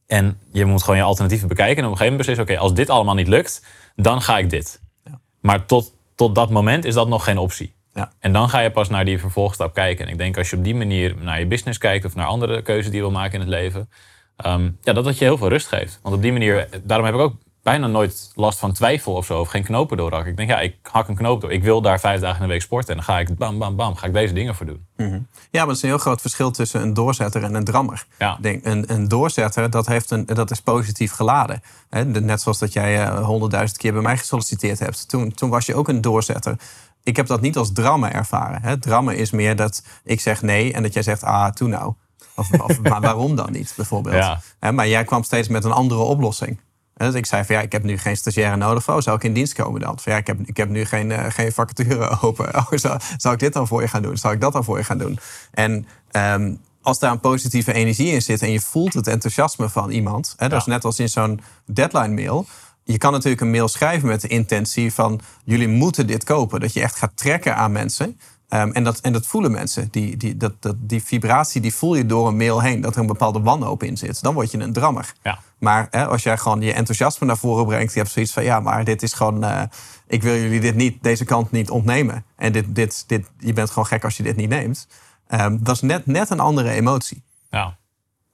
En 0.07 0.39
je 0.51 0.65
moet 0.65 0.83
gewoon 0.83 0.97
je 0.97 1.03
alternatieven 1.03 1.47
bekijken. 1.47 1.77
En 1.77 1.83
op 1.83 1.91
een 1.91 1.97
gegeven 1.97 2.17
moment 2.17 2.37
beslissen, 2.37 2.55
oké, 2.55 2.65
als 2.65 2.73
dit 2.73 2.89
allemaal 2.89 3.15
niet 3.15 3.27
lukt, 3.27 3.65
dan 3.95 4.21
ga 4.21 4.37
ik 4.37 4.49
dit. 4.49 4.81
Ja. 5.03 5.19
Maar 5.41 5.65
tot, 5.65 5.93
tot 6.15 6.35
dat 6.35 6.49
moment 6.49 6.85
is 6.85 6.93
dat 6.93 7.07
nog 7.07 7.23
geen 7.23 7.37
optie. 7.37 7.73
Ja. 7.93 8.11
En 8.19 8.33
dan 8.33 8.49
ga 8.49 8.59
je 8.59 8.71
pas 8.71 8.89
naar 8.89 9.05
die 9.05 9.19
vervolgstap 9.19 9.73
kijken. 9.73 10.05
En 10.05 10.11
ik 10.11 10.17
denk 10.17 10.37
als 10.37 10.49
je 10.49 10.57
op 10.57 10.63
die 10.63 10.75
manier 10.75 11.15
naar 11.19 11.39
je 11.39 11.45
business 11.45 11.77
kijkt 11.77 12.05
of 12.05 12.15
naar 12.15 12.25
andere 12.25 12.61
keuzes 12.61 12.85
die 12.85 12.95
je 12.95 13.01
wil 13.01 13.11
maken 13.11 13.33
in 13.33 13.39
het 13.39 13.49
leven, 13.49 13.89
ehm, 14.35 14.69
ja, 14.81 14.93
dat 14.93 15.03
dat 15.03 15.17
je 15.17 15.25
heel 15.25 15.37
veel 15.37 15.49
rust 15.49 15.67
geeft. 15.67 15.99
Want 16.01 16.15
op 16.15 16.21
die 16.21 16.31
manier, 16.31 16.69
daarom 16.83 17.05
heb 17.05 17.15
ik 17.15 17.21
ook 17.21 17.35
bijna 17.67 17.87
nooit 17.87 18.31
last 18.35 18.59
van 18.59 18.71
twijfel 18.71 19.13
of 19.13 19.25
zo, 19.25 19.39
of 19.39 19.49
geen 19.49 19.63
knopen 19.63 19.97
doorhakken. 19.97 20.31
Ik 20.31 20.37
denk, 20.37 20.49
ja, 20.49 20.59
ik 20.59 20.75
hak 20.91 21.07
een 21.07 21.15
knoop 21.15 21.41
door. 21.41 21.51
Ik 21.51 21.63
wil 21.63 21.81
daar 21.81 21.99
vijf 21.99 22.19
dagen 22.19 22.41
in 22.41 22.47
de 22.47 22.53
week 22.53 22.61
sporten. 22.61 22.89
En 22.89 22.95
dan 22.95 23.05
ga 23.05 23.19
ik 23.19 23.37
bam, 23.37 23.57
bam, 23.57 23.75
bam, 23.75 23.95
ga 23.95 24.07
ik 24.07 24.13
deze 24.13 24.33
dingen 24.33 24.55
voor 24.55 24.65
doen. 24.65 24.85
Ja, 24.97 25.27
maar 25.51 25.67
het 25.67 25.75
is 25.75 25.81
een 25.81 25.89
heel 25.89 25.97
groot 25.97 26.21
verschil 26.21 26.51
tussen 26.51 26.81
een 26.81 26.93
doorzetter 26.93 27.43
en 27.43 27.53
een 27.53 27.63
drammer. 27.63 28.05
Ja. 28.19 28.37
Denk, 28.41 28.65
een, 28.65 28.93
een 28.93 29.07
doorzetter, 29.07 29.69
dat, 29.69 29.87
heeft 29.87 30.11
een, 30.11 30.25
dat 30.25 30.51
is 30.51 30.61
positief 30.61 31.11
geladen. 31.11 31.61
Net 32.05 32.41
zoals 32.41 32.59
dat 32.59 32.73
jij 32.73 33.03
eh, 33.03 33.25
honderdduizend 33.25 33.79
keer 33.79 33.93
bij 33.93 34.01
mij 34.01 34.17
gesolliciteerd 34.17 34.79
hebt. 34.79 35.09
Toen, 35.09 35.33
toen 35.33 35.49
was 35.49 35.65
je 35.65 35.75
ook 35.75 35.87
een 35.87 36.01
doorzetter. 36.01 36.55
Ik 37.03 37.15
heb 37.15 37.27
dat 37.27 37.41
niet 37.41 37.57
als 37.57 37.71
drama 37.71 38.11
ervaren. 38.11 38.61
Hè. 38.61 38.79
Drama 38.79 39.11
is 39.11 39.31
meer 39.31 39.55
dat 39.55 39.83
ik 40.03 40.21
zeg 40.21 40.41
nee 40.41 40.73
en 40.73 40.83
dat 40.83 40.93
jij 40.93 41.03
zegt, 41.03 41.23
ah, 41.23 41.51
toen 41.51 41.69
nou. 41.69 41.93
Of, 42.35 42.51
of 42.61 42.81
maar 42.81 43.01
waarom 43.11 43.35
dan 43.35 43.51
niet, 43.51 43.73
bijvoorbeeld. 43.75 44.39
Ja. 44.59 44.71
Maar 44.71 44.87
jij 44.87 45.03
kwam 45.03 45.23
steeds 45.23 45.47
met 45.47 45.63
een 45.63 45.71
andere 45.71 46.01
oplossing. 46.01 46.59
Hè, 46.97 47.05
Dus 47.05 47.15
ik 47.15 47.25
zei 47.25 47.43
van 47.45 47.55
ja, 47.55 47.61
ik 47.61 47.71
heb 47.71 47.83
nu 47.83 47.97
geen 47.97 48.17
stagiaire 48.17 48.55
nodig. 48.55 48.89
Oh, 48.89 48.99
zou 48.99 49.15
ik 49.15 49.23
in 49.23 49.33
dienst 49.33 49.53
komen 49.53 49.81
dan? 49.81 49.99
Van 49.99 50.11
ja, 50.11 50.17
ik 50.17 50.27
heb, 50.27 50.39
ik 50.45 50.57
heb 50.57 50.69
nu 50.69 50.85
geen, 50.85 51.11
eh, 51.11 51.25
geen 51.29 51.51
vacature 51.51 52.17
open. 52.21 52.55
Oh, 52.55 52.67
zou, 52.71 52.99
zou 53.17 53.33
ik 53.33 53.39
dit 53.39 53.53
dan 53.53 53.67
voor 53.67 53.81
je 53.81 53.87
gaan 53.87 54.01
doen? 54.01 54.17
Zou 54.17 54.33
ik 54.33 54.41
dat 54.41 54.53
dan 54.53 54.63
voor 54.63 54.77
je 54.77 54.83
gaan 54.83 54.97
doen? 54.97 55.19
En 55.51 55.87
ehm, 56.11 56.53
als 56.81 56.99
daar 56.99 57.11
een 57.11 57.19
positieve 57.19 57.73
energie 57.73 58.11
in 58.11 58.21
zit 58.21 58.41
en 58.41 58.51
je 58.51 58.59
voelt 58.61 58.93
het 58.93 59.07
enthousiasme 59.07 59.69
van 59.69 59.89
iemand. 59.89 60.33
Hè, 60.37 60.49
dat 60.49 60.59
is 60.59 60.65
Ja. 60.65 60.71
net 60.71 60.85
als 60.85 60.99
in 60.99 61.09
zo'n 61.09 61.41
deadline 61.65 62.13
mail. 62.13 62.45
Je 62.83 62.97
kan 62.97 63.11
natuurlijk 63.11 63.41
een 63.41 63.51
mail 63.51 63.67
schrijven 63.67 64.07
met 64.07 64.21
de 64.21 64.27
intentie 64.27 64.93
van 64.93 65.19
jullie 65.43 65.67
moeten 65.67 66.07
dit 66.07 66.23
kopen. 66.23 66.59
Dat 66.59 66.73
je 66.73 66.81
echt 66.81 66.95
gaat 66.95 67.11
trekken 67.15 67.55
aan 67.55 67.71
mensen. 67.71 68.19
Ehm, 68.49 68.71
en, 68.71 68.83
dat, 68.83 68.99
en 68.99 69.13
dat 69.13 69.27
voelen 69.27 69.51
mensen. 69.51 69.87
Die, 69.91 70.17
die, 70.17 70.37
dat, 70.37 70.53
dat, 70.59 70.75
die 70.79 71.03
vibratie 71.03 71.61
die 71.61 71.73
voel 71.73 71.95
je 71.95 72.05
door 72.05 72.27
een 72.27 72.37
mail 72.37 72.61
heen. 72.61 72.81
Dat 72.81 72.93
er 72.95 72.99
een 73.01 73.07
bepaalde 73.07 73.39
wanhoop 73.41 73.83
in 73.83 73.97
zit. 73.97 74.21
Dan 74.21 74.33
word 74.33 74.51
je 74.51 74.57
een 74.59 74.73
drammer. 74.73 75.13
Ja. 75.23 75.39
Maar 75.59 75.87
hè, 75.91 76.07
als 76.07 76.23
jij 76.23 76.37
gewoon 76.37 76.61
je 76.61 76.73
enthousiasme 76.73 77.27
naar 77.27 77.37
voren 77.37 77.65
brengt. 77.65 77.93
Je 77.93 77.99
hebt 77.99 78.11
zoiets 78.11 78.33
van 78.33 78.43
ja, 78.43 78.59
maar 78.59 78.83
dit 78.83 79.03
is 79.03 79.13
gewoon. 79.13 79.43
eh, 79.43 79.61
ik 80.07 80.23
wil 80.23 80.35
jullie 80.35 80.59
dit 80.59 80.75
niet, 80.75 81.03
deze 81.03 81.25
kant 81.25 81.51
niet 81.51 81.69
ontnemen. 81.69 82.25
En 82.35 82.51
dit, 82.51 82.75
dit, 82.75 83.03
dit, 83.07 83.29
je 83.39 83.53
bent 83.53 83.69
gewoon 83.69 83.85
gek 83.85 84.03
als 84.03 84.17
je 84.17 84.23
dit 84.23 84.35
niet 84.35 84.49
neemt. 84.49 84.87
Ehm, 85.27 85.57
dat 85.59 85.75
is 85.75 85.81
net, 85.81 86.05
net 86.05 86.29
een 86.29 86.39
andere 86.39 86.69
emotie. 86.69 87.23
Ja. 87.49 87.77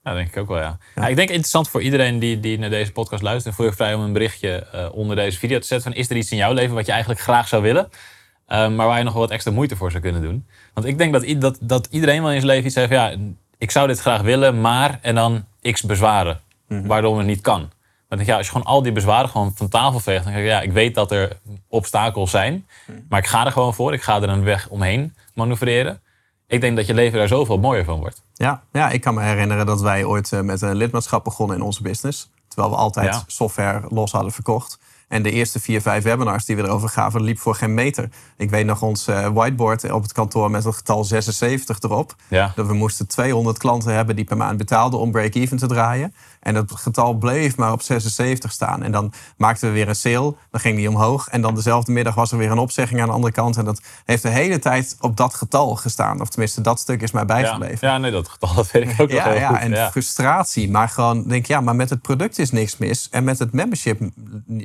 Ja, 0.02 0.14
denk 0.14 0.28
ik 0.28 0.36
ook 0.36 0.48
wel, 0.48 0.58
ja. 0.58 0.78
ja. 0.94 1.06
ik 1.08 1.16
denk 1.16 1.28
interessant 1.28 1.68
voor 1.68 1.82
iedereen 1.82 2.18
die, 2.18 2.40
die 2.40 2.58
naar 2.58 2.70
deze 2.70 2.92
podcast 2.92 3.22
luistert. 3.22 3.54
Voel 3.54 3.66
je 3.66 3.72
vrij 3.72 3.94
om 3.94 4.00
een 4.00 4.12
berichtje 4.12 4.66
eh, 4.66 4.88
onder 4.92 5.16
deze 5.16 5.38
video 5.38 5.58
te 5.58 5.66
zetten. 5.66 5.92
Van, 5.92 6.00
is 6.00 6.10
er 6.10 6.16
iets 6.16 6.30
in 6.30 6.36
jouw 6.36 6.52
leven 6.52 6.74
wat 6.74 6.86
je 6.86 6.92
eigenlijk 6.92 7.20
graag 7.20 7.48
zou 7.48 7.62
willen? 7.62 7.88
eh, 8.46 8.68
maar 8.68 8.86
waar 8.86 8.98
je 8.98 9.04
nog 9.04 9.12
wel 9.12 9.22
wat 9.22 9.30
extra 9.30 9.52
moeite 9.52 9.76
voor 9.76 9.90
zou 9.90 10.02
kunnen 10.02 10.22
doen. 10.22 10.46
Want 10.74 10.86
ik 10.86 10.98
denk 10.98 11.12
dat, 11.12 11.40
dat, 11.40 11.58
dat 11.60 11.88
iedereen 11.90 12.22
wel 12.22 12.30
in 12.32 12.40
zijn 12.40 12.50
leven 12.50 12.66
iets 12.66 12.74
heeft. 12.74 12.90
Ja, 12.90 13.14
ik 13.58 13.70
zou 13.70 13.86
dit 13.86 14.00
graag 14.00 14.20
willen, 14.20 14.60
maar... 14.60 14.98
En 15.02 15.14
dan 15.14 15.44
x 15.72 15.82
bezwaren, 15.82 16.40
waardoor 16.66 17.18
het 17.18 17.26
niet 17.26 17.40
kan. 17.40 17.60
Maar 18.08 18.18
denk 18.18 18.30
ja, 18.30 18.36
als 18.36 18.46
je 18.46 18.52
gewoon 18.52 18.66
al 18.66 18.82
die 18.82 18.92
bezwaren 18.92 19.28
gewoon 19.28 19.52
van 19.54 19.68
tafel 19.68 20.00
veegt... 20.00 20.24
dan 20.24 20.32
denk 20.32 20.44
ik, 20.44 20.50
ja, 20.50 20.60
ik 20.60 20.72
weet 20.72 20.94
dat 20.94 21.10
er 21.10 21.38
obstakels 21.68 22.30
zijn. 22.30 22.66
Maar 23.08 23.18
ik 23.18 23.26
ga 23.26 23.44
er 23.46 23.52
gewoon 23.52 23.74
voor. 23.74 23.92
Ik 23.92 24.02
ga 24.02 24.22
er 24.22 24.28
een 24.28 24.44
weg 24.44 24.68
omheen 24.68 25.14
manoeuvreren. 25.34 26.00
Ik 26.46 26.60
denk 26.60 26.76
dat 26.76 26.86
je 26.86 26.94
leven 26.94 27.18
daar 27.18 27.28
zoveel 27.28 27.58
mooier 27.58 27.84
van 27.84 27.98
wordt. 27.98 28.22
Ja, 28.34 28.62
ja, 28.72 28.90
ik 28.90 29.00
kan 29.00 29.14
me 29.14 29.22
herinneren 29.22 29.66
dat 29.66 29.80
wij 29.80 30.04
ooit 30.04 30.32
eh, 30.32 30.40
met 30.40 30.62
een 30.62 30.74
lidmaatschap 30.76 31.24
begonnen 31.24 31.56
in 31.56 31.62
onze 31.62 31.82
business. 31.82 32.30
Terwijl 32.48 32.72
we 32.72 32.78
altijd 32.80 33.14
Ja. 33.14 33.22
software 33.26 33.82
los 33.88 34.12
hadden 34.12 34.32
verkocht. 34.32 34.78
En 35.08 35.22
de 35.22 35.30
eerste 35.30 35.60
vier, 35.60 35.80
vijf 35.80 36.02
webinars 36.04 36.44
die 36.44 36.56
we 36.56 36.62
erover 36.62 36.88
gaven, 36.88 37.22
liep 37.22 37.38
voor 37.38 37.54
geen 37.54 37.74
meter. 37.74 38.08
Ik 38.36 38.50
weet 38.50 38.66
nog 38.66 38.82
ons 38.82 39.06
eh, 39.06 39.28
whiteboard 39.28 39.90
op 39.90 40.02
het 40.02 40.12
kantoor 40.12 40.50
met 40.50 40.64
het 40.64 40.74
getal 40.74 41.04
76 41.04 41.80
erop. 41.80 42.14
Ja. 42.28 42.52
Dat 42.54 42.66
we 42.66 42.72
moesten 42.74 43.06
200 43.06 43.58
klanten 43.58 43.94
hebben 43.94 44.16
die 44.16 44.24
per 44.24 44.36
maand 44.36 44.56
betaalden 44.58 45.00
om 45.00 45.10
break-even 45.10 45.56
te 45.56 45.66
draaien. 45.66 46.14
En 46.44 46.54
dat 46.54 46.72
getal 46.74 47.14
bleef 47.14 47.56
maar 47.56 47.72
op 47.72 47.82
76 47.82 48.52
staan. 48.52 48.82
En 48.82 48.92
dan 48.92 49.12
maakten 49.36 49.68
we 49.68 49.74
weer 49.74 49.88
een 49.88 49.96
sale, 49.96 50.34
dan 50.50 50.60
ging 50.60 50.76
die 50.76 50.88
omhoog. 50.88 51.28
En 51.28 51.40
dan 51.40 51.54
dezelfde 51.54 51.92
middag 51.92 52.14
was 52.14 52.32
er 52.32 52.38
weer 52.38 52.50
een 52.50 52.58
opzegging 52.58 53.00
aan 53.00 53.06
de 53.06 53.12
andere 53.12 53.32
kant. 53.32 53.56
En 53.56 53.64
dat 53.64 53.80
heeft 54.04 54.22
de 54.22 54.28
hele 54.28 54.58
tijd 54.58 54.96
op 55.00 55.16
dat 55.16 55.34
getal 55.34 55.76
gestaan. 55.76 56.20
Of 56.20 56.28
tenminste, 56.28 56.60
dat 56.60 56.80
stuk 56.80 57.02
is 57.02 57.10
mij 57.10 57.24
bijgebleven. 57.24 57.88
ja 57.88 57.98
nee, 57.98 58.10
dat 58.10 58.28
getal 58.28 58.54
dat 58.54 58.70
weet 58.70 58.82
ik 58.90 59.00
ook 59.00 59.08
nog 59.08 59.18
Ja, 59.18 59.24
heel 59.24 59.38
ja, 59.38 59.48
goed. 59.48 59.58
en 59.58 59.70
ja. 59.70 59.90
frustratie. 59.90 60.70
Maar 60.70 60.88
gewoon 60.88 61.28
denk 61.28 61.46
ja, 61.46 61.60
maar 61.60 61.76
met 61.76 61.90
het 61.90 62.02
product 62.02 62.38
is 62.38 62.50
niks 62.50 62.78
mis. 62.78 63.08
En 63.10 63.24
met 63.24 63.38
het 63.38 63.52
membership 63.52 64.00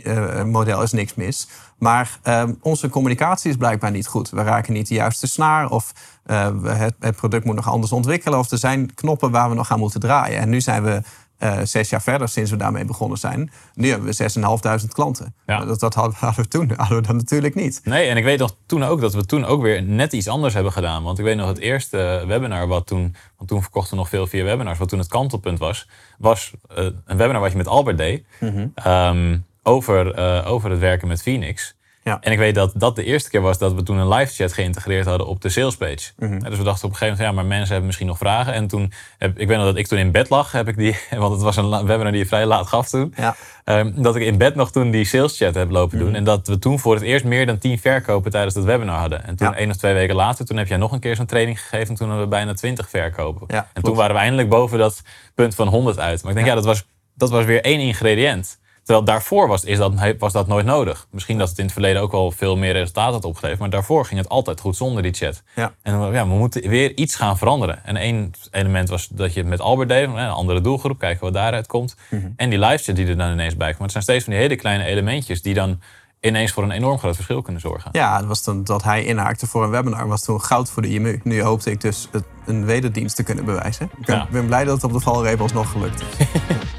eh, 0.03 0.43
model 0.43 0.81
is 0.81 0.91
niks 0.91 1.15
mis. 1.15 1.48
Maar 1.77 2.19
ehm, 2.21 2.53
onze 2.62 2.89
communicatie 2.89 3.50
is 3.50 3.57
blijkbaar 3.57 3.91
niet 3.91 4.07
goed. 4.07 4.29
We 4.29 4.43
raken 4.43 4.74
niet 4.74 4.88
de 4.88 4.93
juiste 4.93 5.27
snaar. 5.27 5.69
Of 5.69 5.91
eh, 6.25 6.50
het, 6.63 6.95
het 7.00 7.15
product 7.15 7.45
moet 7.45 7.55
nog 7.55 7.69
anders 7.69 7.91
ontwikkelen. 7.91 8.39
Of 8.39 8.51
er 8.51 8.57
zijn 8.57 8.93
knoppen 8.93 9.31
waar 9.31 9.50
we 9.50 9.55
nog 9.55 9.71
aan 9.71 9.79
moeten 9.79 10.00
draaien. 10.00 10.39
En 10.39 10.50
nu 10.50 10.62
zijn 10.62 10.83
we 10.83 11.01
eh, 11.39 11.60
zes 11.63 11.89
jaar 11.89 12.01
verder 12.01 12.29
sinds 12.29 12.51
we 12.51 12.58
daarmee 12.58 12.86
begonnen 12.86 13.17
zijn. 13.17 13.51
Nu 13.74 13.89
hebben 13.89 14.13
we 14.13 14.79
6.500 14.81 14.88
klanten. 14.88 15.36
Ja. 15.46 15.65
Dat, 15.65 15.79
dat 15.79 15.93
hadden, 15.93 16.17
hadden 16.19 16.43
we 16.43 16.50
toen 16.50 16.72
hadden 16.77 17.01
we 17.01 17.08
dat 17.08 17.15
natuurlijk 17.15 17.55
niet. 17.55 17.81
Nee, 17.84 18.10
en 18.10 18.17
ik 18.17 18.24
weet 18.24 18.39
nog 18.39 18.55
toen 18.65 18.84
ook 18.84 19.01
dat 19.01 19.13
we 19.13 19.25
toen 19.25 19.46
ook 19.46 19.62
weer 19.62 19.84
net 19.84 20.13
iets 20.13 20.27
anders 20.27 20.53
hebben 20.53 20.72
gedaan. 20.72 21.03
Want 21.03 21.19
ik 21.19 21.24
weet 21.24 21.38
nog 21.38 21.48
het 21.48 21.60
eerste 21.60 22.24
webinar 22.27 22.67
wat 22.67 22.88
toen... 22.88 23.15
Want 23.38 23.50
toen 23.50 23.62
verkochten 23.62 23.91
we 23.91 23.98
nog 23.98 24.10
veel 24.10 24.27
via 24.27 24.43
webinars. 24.43 24.79
Wat 24.79 24.89
toen 24.89 25.00
het 25.00 25.08
kantelpunt 25.08 25.60
was. 25.60 25.88
Was 26.17 26.53
eh, 26.75 26.86
een 27.05 27.17
webinar 27.17 27.41
wat 27.41 27.51
je 27.51 27.58
met 27.58 27.67
Albert 27.67 27.98
deed. 27.98 28.25
Mhm. 28.39 28.67
ehm, 28.75 29.38
over, 29.63 30.13
eh, 30.13 30.51
over 30.51 30.69
het 30.69 30.79
werken 30.79 31.08
met 31.08 31.22
Phoenix. 31.22 31.75
Ja. 32.03 32.18
En 32.22 32.32
ik 32.32 32.38
weet 32.38 32.56
dat 32.56 32.72
dat 32.75 32.96
de 32.96 33.03
eerste 33.03 33.29
keer 33.29 33.41
was 33.41 33.58
dat 33.58 33.74
we 33.74 33.84
toen 33.84 33.98
een 33.98 34.08
live 34.10 34.34
chat 34.34 34.53
geïntegreerd 34.53 35.06
hadden 35.06 35.27
op 35.27 35.41
de 35.41 35.50
salespage. 35.50 36.12
Mhm. 36.18 36.34
En 36.34 36.39
Dus 36.39 36.58
we 36.58 36.63
dachten 36.63 36.86
op 36.86 36.91
een 36.91 36.98
gegeven 36.98 37.08
moment, 37.08 37.20
ja, 37.20 37.32
maar 37.32 37.46
mensen 37.46 37.68
hebben 37.68 37.86
misschien 37.86 38.08
nog 38.08 38.18
vragen. 38.18 38.53
En 38.53 38.68
toen, 38.68 38.91
heb, 39.18 39.39
ik 39.39 39.48
weet 39.48 39.58
nog 39.58 39.65
dat 39.65 39.75
ik 39.77 39.88
toen 39.88 39.98
in 39.98 40.12
bed 40.12 40.29
lag, 40.29 40.51
heb 40.51 40.68
ik 40.68 40.77
die, 40.77 40.98
want 41.18 41.33
het 41.33 41.42
was 41.42 41.55
een 41.57 41.70
webinar 41.70 42.12
die 42.12 42.22
je 42.22 42.27
vrij 42.27 42.46
laat 42.46 42.68
gaf 42.68 42.90
toen. 42.90 43.14
Ja. 43.18 43.35
Ehm, 43.64 43.92
dat 43.96 44.16
ik 44.16 44.22
in 44.22 44.38
bed 44.38 44.55
nog 44.55 44.72
toen 44.72 44.92
die 44.92 45.05
sales 45.05 45.38
chat 45.38 45.55
heb 45.55 45.70
lopen 45.72 46.00
doen. 46.00 46.16
En 46.16 46.24
dat 46.24 46.48
we 46.48 46.59
toen 46.59 46.79
voor 46.79 46.94
het 46.94 47.03
eerst 47.03 47.25
meer 47.25 47.46
dan 47.46 47.57
10 47.57 47.79
verkopen 47.79 48.31
tijdens 48.31 48.53
dat 48.53 48.64
webinar 48.64 49.00
hadden. 49.00 49.24
En 49.25 49.35
toen 49.35 49.48
Ja. 49.48 49.55
één 49.55 49.70
of 49.70 49.75
twee 49.75 49.94
weken 49.94 50.16
later, 50.16 50.46
toen 50.46 50.57
heb 50.57 50.68
jij 50.68 50.77
nog 50.77 50.92
een 50.92 51.00
keer 51.00 51.16
zo'n 51.16 51.25
training 51.25 51.59
gegeven. 51.62 51.88
En 51.88 51.96
toen 51.96 52.07
hadden 52.07 52.25
we 52.25 52.31
bijna 52.31 52.53
20 52.53 52.90
verkopen. 52.90 53.48
Ja, 53.48 53.68
en 53.74 53.83
toen 53.83 53.96
waren 53.96 54.16
we 54.16 54.22
eindelijk 54.22 54.50
boven 54.50 54.77
dat 54.77 55.01
punt 55.35 55.55
van 55.55 55.68
100 55.68 56.00
uit. 56.00 56.22
Maar 56.22 56.31
ik 56.31 56.38
denk, 56.38 56.50
ja, 56.50 56.55
dat, 56.55 56.66
was, 56.66 56.85
dat 57.16 57.29
was 57.29 57.46
weer 57.46 57.62
één 57.64 57.79
ingrediënt. 57.79 58.59
Terwijl 58.90 59.08
daarvoor 59.08 59.48
was, 59.48 59.64
is 59.64 59.78
dat, 59.78 59.94
was 60.18 60.34
dat 60.34 60.48
nooit 60.48 60.66
nodig. 60.66 61.08
Misschien 61.12 61.38
dat 61.38 61.50
het 61.50 61.58
in 61.58 61.64
het 61.64 61.74
verleden 61.74 62.02
ook 62.02 62.12
wel 62.12 62.32
veel 62.32 62.58
meer 62.58 62.72
resultaat 62.74 63.14
had 63.14 63.25
opgeleverd. 63.25 63.60
Maar 63.60 63.70
daarvoor 63.70 64.06
ging 64.06 64.20
het 64.20 64.30
altijd 64.30 64.60
goed 64.60 64.75
zonder 64.75 65.04
die 65.04 65.14
chat. 65.14 65.44
Ja. 65.56 65.74
En 65.82 66.12
ja, 66.12 66.28
we 66.28 66.34
moeten 66.34 66.70
weer 66.70 66.98
iets 66.98 67.16
gaan 67.16 67.38
veranderen. 67.38 67.86
En 67.86 67.96
één 67.96 68.32
element 68.52 68.90
was 68.90 69.08
dat 69.08 69.34
je 69.34 69.40
het 69.40 69.50
met 69.50 69.60
Albert 69.62 69.90
deed. 69.90 70.08
Een 70.08 70.18
andere 70.18 70.62
doelgroep, 70.62 71.00
kijken 71.00 71.24
wat 71.24 71.34
daaruit 71.34 71.68
komt. 71.68 71.96
En 72.36 72.50
die 72.50 72.60
live 72.60 72.84
chat 72.84 72.96
die 72.96 73.08
er 73.08 73.18
dan 73.18 73.32
ineens 73.32 73.56
bij 73.58 73.68
komt. 73.68 73.78
Maar 73.80 73.88
het 73.88 73.92
zijn 73.92 74.04
steeds 74.04 74.24
van 74.24 74.34
die 74.34 74.42
hele 74.42 74.56
kleine 74.56 74.84
elementjes 74.84 75.42
die 75.42 75.54
dan 75.54 75.80
ineens 76.20 76.52
voor 76.52 76.64
een 76.64 76.72
enorm 76.72 76.98
groot 76.98 77.16
verschil 77.16 77.42
kunnen 77.42 77.62
zorgen. 77.62 77.90
Ja, 77.94 78.18
dat 78.20 78.28
was 78.28 78.42
toen 78.42 78.64
dat 78.64 78.84
hij 78.84 79.04
inhaakte 79.04 79.48
voor 79.48 79.64
een 79.64 79.70
webinar. 79.70 80.08
Was 80.08 80.24
toen 80.24 80.42
goud 80.42 80.70
voor 80.70 80.82
de 80.82 80.90
IMU. 80.90 81.20
Nu 81.24 81.42
hoopte 81.42 81.72
ik 81.72 81.82
dus 81.82 82.08
het, 82.12 82.24
een 82.46 82.66
wederdienst 82.66 83.16
te 83.16 83.24
kunnen 83.24 83.46
bewijzen. 83.46 83.90
Ik 84.00 84.06
ben, 84.06 84.16
Ja. 84.16 84.28
ben 84.32 84.46
blij 84.46 84.64
dat 84.64 84.75
het 84.75 84.84
op 84.84 84.94
de 84.94 85.00
valreep 85.00 85.42
alsnog 85.42 85.72
gelukt 85.72 86.02
is. 86.02 86.25